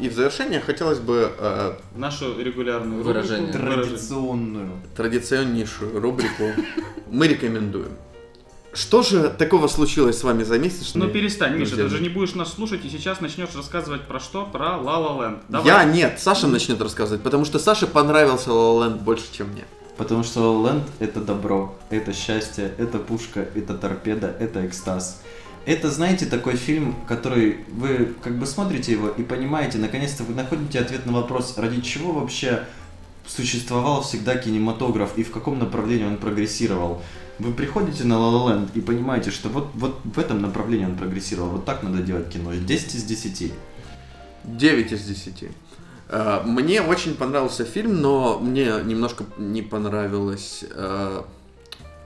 И 0.00 0.08
в 0.08 0.14
завершение 0.14 0.60
хотелось 0.60 0.98
бы 0.98 1.32
э, 1.38 1.72
Нашу 1.94 2.38
регулярную 2.38 3.02
Выражение. 3.02 3.52
рубрику. 3.52 3.84
Традиционную. 3.86 4.70
традиционнейшую 4.96 6.00
рубрику 6.00 6.44
мы 7.10 7.28
рекомендуем. 7.28 7.92
Что 8.74 9.02
же 9.02 9.30
такого 9.30 9.68
случилось 9.68 10.18
с 10.18 10.22
вами 10.22 10.42
за 10.42 10.58
месяц? 10.58 10.88
что 10.88 10.98
Ну 10.98 11.08
перестань, 11.08 11.52
Миша, 11.56 11.76
друзья 11.76 11.88
ты 11.88 11.96
же 11.96 12.02
не 12.02 12.10
будешь 12.10 12.34
нас 12.34 12.52
слушать 12.52 12.84
и 12.84 12.90
сейчас 12.90 13.22
начнешь 13.22 13.54
рассказывать 13.56 14.02
про 14.02 14.20
что? 14.20 14.44
Про 14.44 14.76
La 14.76 14.98
La 14.98 15.18
Land. 15.18 15.38
Давай. 15.48 15.66
Я 15.66 15.84
нет, 15.84 16.20
Саша 16.20 16.46
начнет 16.46 16.78
рассказывать, 16.82 17.22
потому 17.22 17.46
что 17.46 17.58
Саше 17.58 17.86
понравился 17.86 18.50
La 18.50 18.78
Land 18.80 19.02
больше, 19.02 19.24
чем 19.32 19.48
мне. 19.48 19.64
Потому 19.96 20.24
что 20.24 20.66
Ленд 20.66 20.84
это 20.98 21.22
добро, 21.22 21.74
это 21.88 22.12
счастье, 22.12 22.70
это 22.76 22.98
пушка, 22.98 23.48
это 23.54 23.72
торпеда, 23.74 24.36
это 24.38 24.66
экстаз. 24.66 25.22
Это, 25.66 25.90
знаете, 25.90 26.26
такой 26.26 26.54
фильм, 26.54 26.94
который 27.08 27.58
вы 27.72 28.14
как 28.22 28.38
бы 28.38 28.46
смотрите 28.46 28.92
его 28.92 29.08
и 29.08 29.24
понимаете, 29.24 29.78
наконец-то 29.78 30.22
вы 30.22 30.32
находите 30.32 30.78
ответ 30.78 31.06
на 31.06 31.12
вопрос, 31.12 31.58
ради 31.58 31.80
чего 31.80 32.12
вообще 32.12 32.64
существовал 33.26 34.02
всегда 34.02 34.36
кинематограф 34.36 35.18
и 35.18 35.24
в 35.24 35.32
каком 35.32 35.58
направлении 35.58 36.06
он 36.06 36.18
прогрессировал. 36.18 37.02
Вы 37.40 37.52
приходите 37.52 38.04
на 38.04 38.14
La 38.14 38.32
La 38.32 38.46
Land 38.48 38.70
и 38.74 38.80
понимаете, 38.80 39.32
что 39.32 39.48
вот, 39.48 39.70
вот 39.74 39.98
в 40.04 40.18
этом 40.20 40.40
направлении 40.40 40.86
он 40.86 40.96
прогрессировал, 40.96 41.50
вот 41.50 41.64
так 41.64 41.82
надо 41.82 41.98
делать 42.00 42.28
кино. 42.28 42.54
10 42.54 42.94
из 42.94 43.02
10. 43.02 43.52
9 44.44 44.92
из 44.92 45.04
10. 45.04 45.44
Э, 46.08 46.42
Мне 46.44 46.80
очень 46.80 47.16
понравился 47.16 47.64
фильм, 47.64 48.00
но 48.00 48.38
мне 48.38 48.72
немножко 48.84 49.24
не 49.36 49.62
понравилось 49.62 50.64
э, 50.70 51.22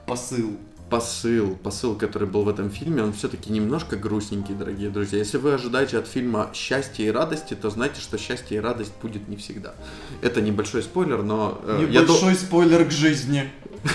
Посыл. 0.07 0.57
Посыл, 0.91 1.55
посыл, 1.55 1.95
который 1.95 2.27
был 2.27 2.43
в 2.43 2.49
этом 2.49 2.69
фильме, 2.69 3.01
он 3.01 3.13
все-таки 3.13 3.49
немножко 3.49 3.95
грустненький, 3.95 4.53
дорогие 4.53 4.89
друзья. 4.89 5.19
Если 5.19 5.37
вы 5.37 5.53
ожидаете 5.53 5.97
от 5.97 6.05
фильма 6.05 6.51
счастья 6.53 7.05
и 7.05 7.09
радости, 7.09 7.53
то 7.53 7.69
знайте, 7.69 8.01
что 8.01 8.17
счастье 8.17 8.57
и 8.57 8.59
радость 8.59 8.91
будет 9.01 9.29
не 9.29 9.37
всегда. 9.37 9.73
Это 10.21 10.41
небольшой 10.41 10.83
спойлер, 10.83 11.23
но 11.23 11.61
э, 11.63 11.87
я, 11.89 12.01
Небольшой 12.01 12.35
спойлер 12.35 12.85
к 12.85 12.91
жизни. 12.91 13.49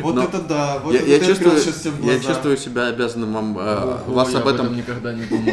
Вот 0.00 0.14
Но 0.14 0.24
это 0.24 0.40
да, 0.40 0.78
вот 0.78 0.94
я, 0.94 1.00
это 1.00 1.10
я 1.10 1.18
чувствую, 1.18 1.54
открыл 1.54 1.58
сейчас 1.58 1.80
всем 1.80 2.02
я 2.02 2.18
чувствую 2.18 2.56
себя 2.56 2.86
обязанным 2.86 3.34
вам 3.34 3.58
э, 3.58 3.76
Ого, 4.06 4.14
вас 4.14 4.32
я 4.32 4.38
об 4.38 4.48
этом 4.48 4.74
никогда 4.74 5.12
не 5.12 5.26
думал. 5.26 5.52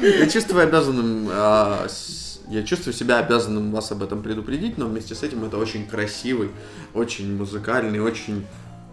Я 0.00 0.26
чувствую 0.28 0.62
обязанным, 0.62 1.28
с- 1.30 2.23
я 2.48 2.62
чувствую 2.62 2.94
себя 2.94 3.18
обязанным 3.18 3.72
вас 3.72 3.92
об 3.92 4.02
этом 4.02 4.22
предупредить, 4.22 4.78
но 4.78 4.86
вместе 4.86 5.14
с 5.14 5.22
этим 5.22 5.44
это 5.44 5.56
очень 5.56 5.86
красивый, 5.86 6.50
очень 6.92 7.36
музыкальный, 7.36 8.00
очень 8.00 8.46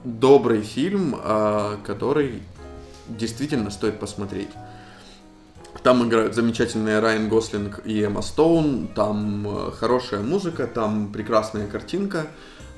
добрый 0.04 0.62
фильм, 0.62 1.16
а, 1.20 1.78
который 1.86 2.42
действительно 3.08 3.70
стоит 3.70 4.00
посмотреть. 4.00 4.50
Там 5.84 6.08
играют 6.08 6.36
замечательные 6.36 7.00
Райан 7.00 7.28
Гослинг 7.28 7.82
и 7.86 8.02
Эмма 8.02 8.22
Стоун, 8.22 8.88
там 8.88 9.48
э, 9.48 9.72
хорошая 9.72 10.22
музыка, 10.22 10.68
там 10.68 11.12
прекрасная 11.12 11.66
картинка, 11.66 12.28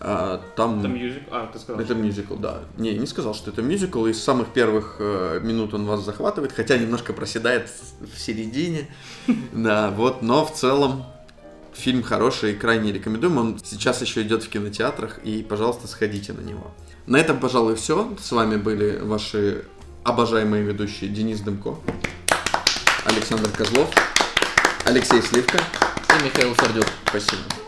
а, 0.06 0.42
там... 0.58 0.80
Это 0.80 0.90
мюзик. 0.90 1.24
А, 1.32 1.48
ты 1.48 1.60
сказал. 1.60 1.82
Это 1.82 1.96
мюзикл, 1.96 2.36
да. 2.36 2.60
Не, 2.78 2.98
не 2.98 3.08
сказал, 3.08 3.34
что 3.34 3.52
это 3.52 3.62
мюзикл. 3.62 4.06
И 4.06 4.14
с 4.14 4.22
самых 4.22 4.50
первых 4.50 4.98
э, 5.00 5.40
минут 5.42 5.74
он 5.74 5.86
вас 5.86 6.02
захватывает, 6.02 6.52
хотя 6.52 6.78
немножко 6.78 7.14
проседает 7.14 7.70
в, 8.02 8.20
середине. 8.20 8.88
Да, 9.54 9.92
вот, 9.92 10.22
но 10.22 10.46
в 10.46 10.54
целом 10.54 11.06
фильм 11.74 12.04
хороший 12.04 12.52
и 12.52 12.56
крайне 12.56 12.92
рекомендуем. 12.92 13.38
Он 13.38 13.60
сейчас 13.64 14.02
еще 14.02 14.22
идет 14.24 14.44
в 14.44 14.50
кинотеатрах, 14.50 15.20
и, 15.24 15.42
пожалуйста, 15.42 15.88
сходите 15.88 16.34
на 16.34 16.42
него. 16.42 16.72
На 17.06 17.18
этом, 17.18 17.40
пожалуй, 17.40 17.76
все. 17.76 18.14
С 18.20 18.32
вами 18.34 18.58
были 18.58 18.98
ваши 18.98 19.66
обожаемые 20.04 20.64
ведущие 20.64 21.10
Денис 21.10 21.40
Дымко, 21.40 21.78
Александр 23.06 23.50
Козлов, 23.52 23.90
Алексей 24.86 25.22
Сливка. 25.22 25.60
И 26.20 26.24
Михаил 26.26 26.54
Сардюк. 26.56 26.88
Спасибо. 27.08 27.63